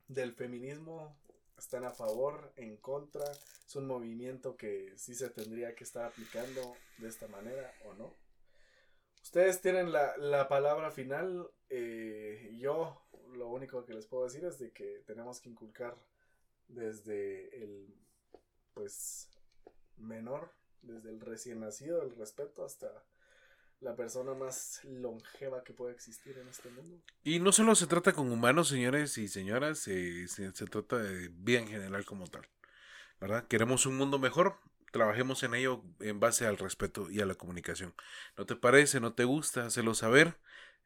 del 0.08 0.34
feminismo. 0.34 1.16
¿Están 1.58 1.84
a 1.84 1.90
favor, 1.92 2.52
en 2.56 2.76
contra? 2.78 3.24
¿Es 3.66 3.76
un 3.76 3.86
movimiento 3.86 4.56
que 4.56 4.94
sí 4.96 5.14
se 5.14 5.28
tendría 5.30 5.74
que 5.74 5.84
estar 5.84 6.04
aplicando 6.06 6.74
de 6.98 7.08
esta 7.08 7.28
manera 7.28 7.72
o 7.84 7.92
no? 7.94 8.14
Ustedes 9.22 9.60
tienen 9.60 9.92
la, 9.92 10.16
la 10.16 10.48
palabra 10.48 10.90
final. 10.90 11.48
eh, 11.68 12.56
yo 12.58 13.02
lo 13.34 13.48
único 13.48 13.84
que 13.84 13.94
les 13.94 14.06
puedo 14.06 14.24
decir 14.24 14.44
es 14.44 14.58
de 14.58 14.72
que 14.72 15.02
tenemos 15.06 15.40
que 15.40 15.48
inculcar 15.48 15.96
desde 16.68 17.62
el 17.62 17.94
pues 18.74 19.28
menor, 19.96 20.50
desde 20.82 21.10
el 21.10 21.20
recién 21.20 21.60
nacido, 21.60 22.02
el 22.02 22.16
respeto 22.16 22.64
hasta 22.64 22.88
la 23.80 23.96
persona 23.96 24.34
más 24.34 24.84
longeva 24.84 25.64
que 25.64 25.72
puede 25.72 25.94
existir 25.94 26.36
en 26.38 26.48
este 26.48 26.68
mundo. 26.70 27.02
Y 27.24 27.38
no 27.40 27.50
solo 27.52 27.74
se 27.74 27.86
trata 27.86 28.12
con 28.12 28.30
humanos, 28.30 28.68
señores 28.68 29.16
y 29.18 29.28
señoras, 29.28 29.86
eh, 29.88 30.28
se, 30.28 30.52
se 30.52 30.66
trata 30.66 30.98
de 30.98 31.28
vida 31.28 31.60
en 31.60 31.68
general 31.68 32.04
como 32.04 32.26
tal. 32.26 32.46
¿Verdad? 33.20 33.46
Queremos 33.48 33.84
un 33.86 33.96
mundo 33.96 34.18
mejor, 34.18 34.56
trabajemos 34.90 35.42
en 35.42 35.54
ello 35.54 35.82
en 36.00 36.20
base 36.20 36.46
al 36.46 36.58
respeto 36.58 37.10
y 37.10 37.20
a 37.20 37.26
la 37.26 37.34
comunicación. 37.34 37.94
¿No 38.36 38.46
te 38.46 38.56
parece? 38.56 39.00
¿No 39.00 39.14
te 39.14 39.24
gusta? 39.24 39.66
Hacelo 39.66 39.94
saber. 39.94 40.36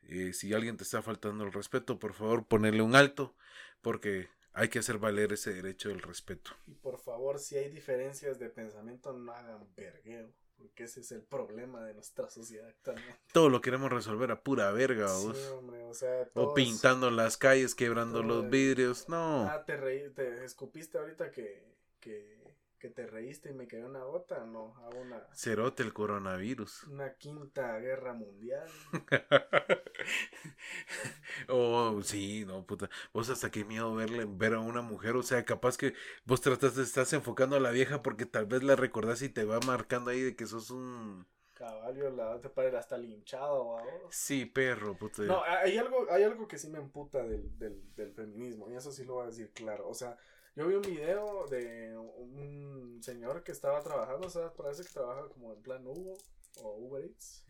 Eh, 0.02 0.32
si 0.32 0.52
alguien 0.52 0.76
te 0.76 0.84
está 0.84 1.02
faltando 1.02 1.44
el 1.44 1.52
respeto, 1.52 1.98
por 1.98 2.12
favor, 2.14 2.46
ponerle 2.46 2.82
un 2.82 2.94
alto, 2.94 3.34
porque 3.80 4.28
hay 4.52 4.68
que 4.68 4.78
hacer 4.78 4.98
valer 4.98 5.32
ese 5.32 5.52
derecho 5.54 5.88
del 5.88 6.02
respeto. 6.02 6.50
Y 6.66 6.74
por 6.74 6.98
favor, 6.98 7.38
si 7.38 7.56
hay 7.56 7.70
diferencias 7.70 8.38
de 8.38 8.50
pensamiento, 8.50 9.12
no 9.12 9.32
hagan 9.32 9.66
vergueo. 9.74 10.30
Porque 10.56 10.84
ese 10.84 11.00
es 11.00 11.10
el 11.10 11.22
problema 11.22 11.84
de 11.84 11.94
nuestra 11.94 12.30
sociedad 12.30 12.68
actualmente. 12.68 13.18
Todo 13.32 13.48
lo 13.48 13.60
queremos 13.60 13.90
resolver 13.90 14.30
a 14.30 14.40
pura 14.40 14.70
verga, 14.70 15.08
Sí, 15.08 15.26
vos. 15.26 15.36
hombre, 15.48 15.82
o 15.82 15.92
sea, 15.94 16.28
O 16.34 16.54
pintando 16.54 17.10
las 17.10 17.36
calles, 17.36 17.74
quebrando 17.74 18.22
los 18.22 18.48
vidrios. 18.48 19.08
No. 19.08 19.48
Ah, 19.50 19.64
te 19.64 19.76
reí, 19.76 20.08
te 20.10 20.44
escupiste 20.44 20.96
ahorita 20.96 21.32
que, 21.32 21.66
que, 21.98 22.40
que 22.84 22.90
te 22.90 23.06
reíste 23.06 23.48
y 23.48 23.54
me 23.54 23.66
cayó 23.66 23.86
una 23.86 24.04
gota. 24.04 24.44
No, 24.44 24.76
hago 24.84 25.00
una, 25.00 25.26
Cerote 25.32 25.82
el 25.82 25.94
coronavirus. 25.94 26.84
una 26.88 27.14
quinta 27.14 27.78
guerra 27.78 28.12
mundial. 28.12 28.68
oh, 31.48 32.02
sí, 32.02 32.44
no, 32.44 32.66
puta. 32.66 32.90
Vos 33.14 33.30
hasta 33.30 33.50
qué 33.50 33.64
miedo 33.64 33.94
verle, 33.94 34.26
ver 34.28 34.52
a 34.52 34.60
una 34.60 34.82
mujer. 34.82 35.16
O 35.16 35.22
sea, 35.22 35.46
capaz 35.46 35.78
que 35.78 35.94
vos 36.26 36.42
tratas 36.42 36.76
de 36.76 36.82
estás 36.82 37.14
enfocando 37.14 37.56
a 37.56 37.60
la 37.60 37.70
vieja 37.70 38.02
porque 38.02 38.26
tal 38.26 38.44
vez 38.44 38.62
la 38.62 38.76
recordás 38.76 39.22
y 39.22 39.30
te 39.30 39.46
va 39.46 39.60
marcando 39.60 40.10
ahí 40.10 40.20
de 40.20 40.36
que 40.36 40.44
sos 40.44 40.68
un. 40.68 41.26
Caballo, 41.54 42.10
la 42.10 42.38
te 42.38 42.68
ir 42.68 42.76
hasta 42.76 42.98
linchado, 42.98 43.76
¿va? 43.76 43.82
Sí, 44.10 44.44
perro, 44.44 44.98
puta. 44.98 45.22
No, 45.22 45.42
hay 45.42 45.78
algo, 45.78 46.06
hay 46.10 46.24
algo 46.24 46.46
que 46.46 46.58
sí 46.58 46.68
me 46.68 46.80
emputa 46.80 47.22
del, 47.22 47.58
del, 47.58 47.94
del 47.94 48.12
feminismo, 48.12 48.70
y 48.70 48.74
eso 48.74 48.92
sí 48.92 49.04
lo 49.04 49.14
voy 49.14 49.24
a 49.24 49.28
decir 49.28 49.52
claro. 49.54 49.88
O 49.88 49.94
sea, 49.94 50.18
yo 50.56 50.68
vi 50.68 50.74
un 50.74 50.82
video 50.82 51.46
de 51.48 51.96
un 51.96 53.00
señor 53.02 53.42
que 53.42 53.52
estaba 53.52 53.82
trabajando, 53.82 54.26
o 54.26 54.30
sea, 54.30 54.52
parece 54.52 54.84
que 54.84 54.92
trabaja 54.92 55.28
como 55.28 55.52
en 55.52 55.62
plan 55.62 55.86
Uber 55.86 56.16
o 56.62 56.76
Uber 56.76 57.04
Eats, 57.04 57.44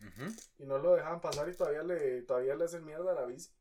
y 0.57 0.65
no 0.65 0.79
lo 0.79 0.95
dejaban 0.95 1.21
pasar 1.21 1.47
y 1.47 1.55
todavía 1.55 1.83
le, 1.83 2.23
todavía 2.23 2.55
le 2.55 2.65
hacen 2.65 2.85
mierda 2.85 3.11
a 3.11 3.15
la 3.15 3.25
bici. 3.25 3.51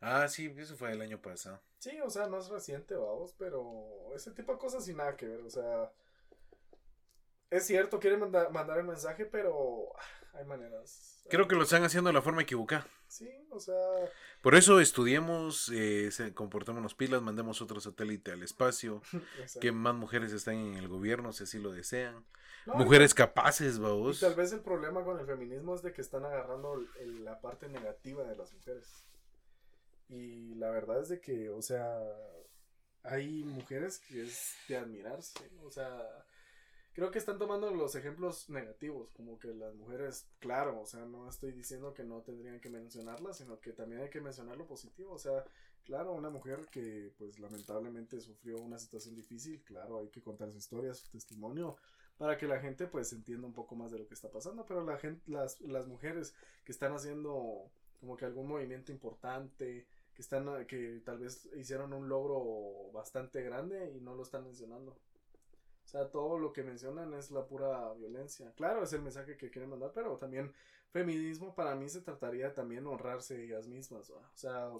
Ah, 0.00 0.26
sí, 0.28 0.52
eso 0.56 0.76
fue 0.76 0.92
el 0.92 1.02
año 1.02 1.20
pasado. 1.20 1.60
Sí, 1.78 2.00
o 2.00 2.10
sea, 2.10 2.26
no 2.26 2.38
es 2.38 2.48
reciente, 2.48 2.94
vamos, 2.94 3.34
pero 3.38 4.12
ese 4.14 4.30
tipo 4.32 4.52
de 4.52 4.58
cosas 4.58 4.84
sin 4.84 4.96
nada 4.96 5.16
que 5.16 5.26
ver, 5.26 5.42
o 5.42 5.50
sea, 5.50 5.92
es 7.50 7.66
cierto, 7.66 8.00
quieren 8.00 8.20
mandar, 8.20 8.50
mandar 8.50 8.78
el 8.78 8.84
mensaje, 8.84 9.26
pero 9.26 9.92
hay 10.32 10.44
maneras. 10.44 11.22
Creo 11.28 11.46
que 11.46 11.54
lo 11.54 11.62
están 11.62 11.84
haciendo 11.84 12.08
de 12.08 12.14
la 12.14 12.22
forma 12.22 12.42
equivocada. 12.42 12.86
Sí, 13.08 13.28
o 13.50 13.58
sea, 13.58 13.74
Por 14.42 14.54
eso 14.54 14.80
estudiemos, 14.80 15.70
eh, 15.74 16.10
comportémonos 16.34 16.94
pilas, 16.94 17.22
mandemos 17.22 17.62
otro 17.62 17.80
satélite 17.80 18.32
al 18.32 18.42
espacio, 18.42 19.00
que 19.62 19.72
más 19.72 19.94
mujeres 19.94 20.32
están 20.32 20.54
en 20.56 20.74
el 20.74 20.88
gobierno 20.88 21.32
si 21.32 21.44
así 21.44 21.58
lo 21.58 21.72
desean. 21.72 22.24
No, 22.66 22.74
Mujeres 22.74 23.14
capaces, 23.14 23.76
Y 23.76 23.80
vamos. 23.80 24.20
tal 24.20 24.34
vez 24.34 24.52
el 24.52 24.60
problema 24.60 25.02
con 25.02 25.18
el 25.18 25.24
feminismo 25.26 25.74
es 25.74 25.80
de 25.82 25.92
que 25.94 26.02
están 26.02 26.24
agarrando 26.26 26.74
el- 26.74 26.88
el- 27.00 27.24
la 27.24 27.40
parte 27.40 27.66
negativa 27.68 28.24
de 28.24 28.36
las 28.36 28.52
mujeres. 28.52 29.06
Y 30.10 30.54
la 30.56 30.70
verdad 30.70 31.00
es 31.00 31.08
de 31.08 31.20
que, 31.20 31.48
o 31.48 31.62
sea, 31.62 31.98
hay 33.04 33.42
mujeres 33.44 34.00
que 34.00 34.22
es 34.22 34.54
de 34.68 34.76
admirarse. 34.76 35.50
O 35.64 35.70
sea, 35.70 35.98
creo 36.98 37.12
que 37.12 37.20
están 37.20 37.38
tomando 37.38 37.70
los 37.70 37.94
ejemplos 37.94 38.50
negativos, 38.50 39.12
como 39.12 39.38
que 39.38 39.54
las 39.54 39.72
mujeres, 39.76 40.26
claro, 40.40 40.80
o 40.80 40.84
sea, 40.84 41.04
no 41.04 41.28
estoy 41.28 41.52
diciendo 41.52 41.94
que 41.94 42.02
no 42.02 42.22
tendrían 42.22 42.58
que 42.58 42.70
mencionarlas, 42.70 43.38
sino 43.38 43.60
que 43.60 43.72
también 43.72 44.02
hay 44.02 44.10
que 44.10 44.20
mencionar 44.20 44.56
lo 44.56 44.66
positivo. 44.66 45.12
O 45.12 45.18
sea, 45.18 45.44
claro, 45.84 46.12
una 46.12 46.28
mujer 46.28 46.66
que 46.72 47.12
pues 47.16 47.38
lamentablemente 47.38 48.20
sufrió 48.20 48.56
una 48.56 48.80
situación 48.80 49.14
difícil, 49.14 49.62
claro, 49.62 50.00
hay 50.00 50.08
que 50.08 50.20
contar 50.20 50.50
su 50.50 50.58
historia, 50.58 50.92
su 50.92 51.08
testimonio, 51.08 51.76
para 52.16 52.36
que 52.36 52.48
la 52.48 52.58
gente 52.58 52.88
pues 52.88 53.12
entienda 53.12 53.46
un 53.46 53.54
poco 53.54 53.76
más 53.76 53.92
de 53.92 54.00
lo 54.00 54.08
que 54.08 54.14
está 54.14 54.28
pasando, 54.32 54.66
pero 54.66 54.82
la 54.84 54.98
gente, 54.98 55.22
las, 55.30 55.60
las 55.60 55.86
mujeres 55.86 56.34
que 56.64 56.72
están 56.72 56.92
haciendo 56.94 57.70
como 58.00 58.16
que 58.16 58.24
algún 58.24 58.48
movimiento 58.48 58.90
importante, 58.90 59.86
que 60.14 60.22
están, 60.22 60.66
que 60.66 61.00
tal 61.04 61.20
vez 61.20 61.48
hicieron 61.56 61.92
un 61.92 62.08
logro 62.08 62.90
bastante 62.92 63.40
grande 63.42 63.92
y 63.96 64.00
no 64.00 64.16
lo 64.16 64.24
están 64.24 64.42
mencionando. 64.42 64.98
O 65.88 65.90
sea, 65.90 66.10
todo 66.10 66.38
lo 66.38 66.52
que 66.52 66.62
mencionan 66.62 67.14
es 67.14 67.30
la 67.30 67.46
pura 67.46 67.94
violencia. 67.94 68.52
Claro, 68.56 68.82
es 68.82 68.92
el 68.92 69.00
mensaje 69.00 69.38
que 69.38 69.48
quieren 69.48 69.70
mandar, 69.70 69.90
pero 69.94 70.18
también 70.18 70.52
feminismo 70.90 71.54
para 71.54 71.74
mí 71.74 71.88
se 71.88 72.02
trataría 72.02 72.52
también 72.52 72.86
honrarse 72.86 73.42
ellas 73.42 73.68
mismas. 73.68 74.10
O 74.10 74.22
sea, 74.34 74.70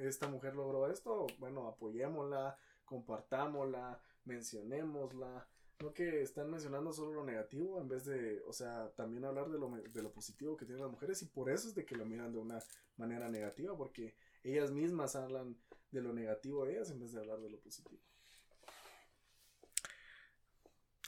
esta 0.00 0.26
mujer 0.26 0.56
logró 0.56 0.90
esto, 0.90 1.28
bueno, 1.38 1.68
apoyémosla, 1.68 2.58
compartámosla, 2.84 4.00
mencionémosla. 4.24 5.46
No 5.78 5.94
que 5.94 6.22
están 6.22 6.50
mencionando 6.50 6.92
solo 6.92 7.12
lo 7.12 7.24
negativo 7.24 7.80
en 7.80 7.86
vez 7.86 8.04
de, 8.04 8.42
o 8.44 8.52
sea, 8.52 8.90
también 8.96 9.24
hablar 9.24 9.48
de 9.48 9.60
lo, 9.60 9.70
de 9.70 10.02
lo 10.02 10.12
positivo 10.12 10.56
que 10.56 10.66
tienen 10.66 10.82
las 10.82 10.90
mujeres 10.90 11.22
y 11.22 11.26
por 11.26 11.50
eso 11.50 11.68
es 11.68 11.76
de 11.76 11.84
que 11.84 11.94
lo 11.94 12.04
miran 12.04 12.32
de 12.32 12.40
una 12.40 12.58
manera 12.96 13.28
negativa, 13.28 13.76
porque 13.76 14.16
ellas 14.42 14.72
mismas 14.72 15.14
hablan 15.14 15.56
de 15.92 16.02
lo 16.02 16.12
negativo 16.12 16.64
de 16.64 16.72
ellas 16.72 16.90
en 16.90 16.98
vez 16.98 17.12
de 17.12 17.20
hablar 17.20 17.40
de 17.40 17.50
lo 17.50 17.60
positivo. 17.60 18.02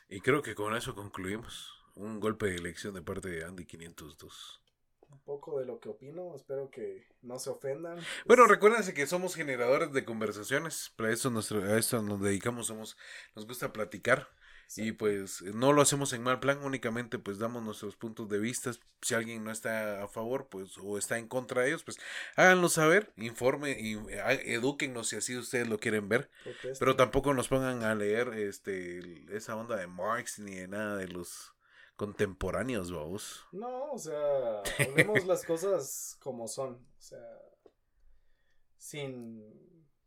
Y 0.09 0.21
creo 0.21 0.43
que 0.43 0.55
con 0.55 0.75
eso 0.77 0.95
concluimos. 0.95 1.73
Un 1.95 2.19
golpe 2.19 2.47
de 2.47 2.57
elección 2.57 2.95
de 2.95 3.03
parte 3.03 3.29
de 3.29 3.45
Andy 3.45 3.65
502. 3.67 4.61
Un 5.09 5.21
poco 5.21 5.61
de 5.61 5.67
lo 5.67 5.79
que 5.79 5.89
opino, 5.89 6.35
espero 6.35 6.71
que 6.71 7.07
no 7.23 7.39
se 7.39 7.51
ofendan. 7.51 8.01
Bueno, 8.27 8.47
recuérdense 8.47 8.95
que 8.95 9.07
somos 9.07 9.37
generadores 9.37 9.93
de 9.93 10.05
conversaciones. 10.05 10.93
Para 10.97 11.13
eso, 11.13 11.31
nuestro, 11.31 11.63
a 11.63 11.79
eso 11.79 12.03
nos 12.03 12.21
dedicamos. 12.21 12.67
Somos, 12.67 12.97
nos 13.37 13.47
gusta 13.47 13.73
platicar. 13.73 14.29
Y 14.77 14.93
pues 14.93 15.43
no 15.43 15.73
lo 15.73 15.83
hacemos 15.83 16.13
en 16.13 16.23
mal 16.23 16.41
plan, 16.41 16.59
únicamente 16.63 17.19
pues 17.19 17.39
damos 17.39 17.63
nuestros 17.63 17.97
puntos 17.97 18.29
de 18.29 18.39
vista. 18.39 18.73
Si 19.03 19.15
alguien 19.15 19.45
no 19.45 19.51
está 19.51 20.03
a 20.03 20.09
favor 20.09 20.49
pues 20.49 20.77
o 20.83 20.99
está 20.99 21.19
en 21.19 21.29
contra 21.29 21.63
de 21.63 21.69
ellos, 21.69 21.85
pues 21.85 21.99
háganlo 22.37 22.69
saber, 22.69 23.13
informe 23.17 23.79
y 23.79 23.95
eh, 24.09 24.43
edúquennos 24.47 25.09
si 25.09 25.17
así 25.17 25.37
ustedes 25.37 25.69
lo 25.69 25.79
quieren 25.79 26.09
ver. 26.09 26.31
Pero 26.79 26.97
tampoco 26.97 27.35
nos 27.35 27.49
pongan 27.49 27.83
a 27.85 27.95
leer 27.95 28.29
este 28.35 29.25
esa 29.35 29.57
onda 29.57 29.77
de 29.77 29.87
Marx 29.87 30.39
ni 30.39 30.55
de 30.55 30.69
nada 30.69 30.97
de 30.97 31.09
los 31.09 31.55
contemporáneos, 31.97 32.91
vamos. 32.91 33.45
No, 33.53 33.93
o 33.93 33.99
sea, 33.99 34.63
hablemos 34.81 35.25
las 35.27 35.45
cosas 35.45 36.17
como 36.21 36.49
son. 36.49 36.75
O 36.75 37.03
sea, 37.03 37.21
sin 38.79 39.43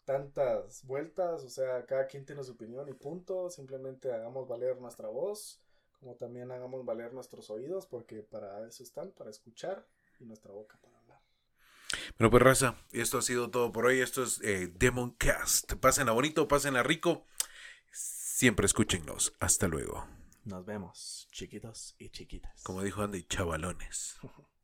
tantas 0.08 0.86
vueltas. 0.86 1.43
O 1.43 1.50
sea, 1.50 1.86
cada 1.86 2.08
quien 2.08 2.26
tiene 2.26 2.43
su 2.43 2.54
opinión 2.54 2.88
y 2.89 2.93
punto. 2.93 3.50
Simplemente 3.50 4.12
hagamos 4.12 4.48
valer 4.48 4.80
nuestra 4.80 5.10
voz. 5.10 5.62
Como 6.00 6.15
también 6.15 6.50
hagamos 6.52 6.86
valer 6.86 7.13
nuestros 7.13 7.50
oídos. 7.50 7.86
Porque 7.86 8.24
para 8.24 8.65
eso 8.65 8.82
están, 8.82 9.12
para 9.12 9.30
escuchar. 9.30 9.86
Y 10.20 10.26
nuestra 10.26 10.52
boca 10.52 10.80
para 10.82 10.98
hablar. 10.98 11.20
Bueno, 12.17 12.32
pues 12.32 12.41
raza, 12.41 12.76
esto 12.91 13.20
ha 13.20 13.22
sido 13.22 13.52
todo 13.52 13.72
por 13.72 13.86
hoy. 13.86 14.00
Esto 14.00 14.24
es 14.24 14.41
eh, 14.41 14.72
Demoncast. 14.80 15.74
Pásenla 15.74 16.13
bonito, 16.13 16.48
pásenla 16.48 16.82
rico. 16.82 17.26
Siempre 17.91 18.65
escúchennos. 18.65 19.34
Hasta 19.39 19.67
luego. 19.67 20.08
Nos 20.46 20.65
vemos, 20.65 21.28
chiquitos 21.32 21.96
y 22.00 22.10
chiquitas. 22.10 22.63
Como 22.63 22.82
dijo 22.82 23.02
Andy, 23.02 23.24
chavalones. 23.24 24.15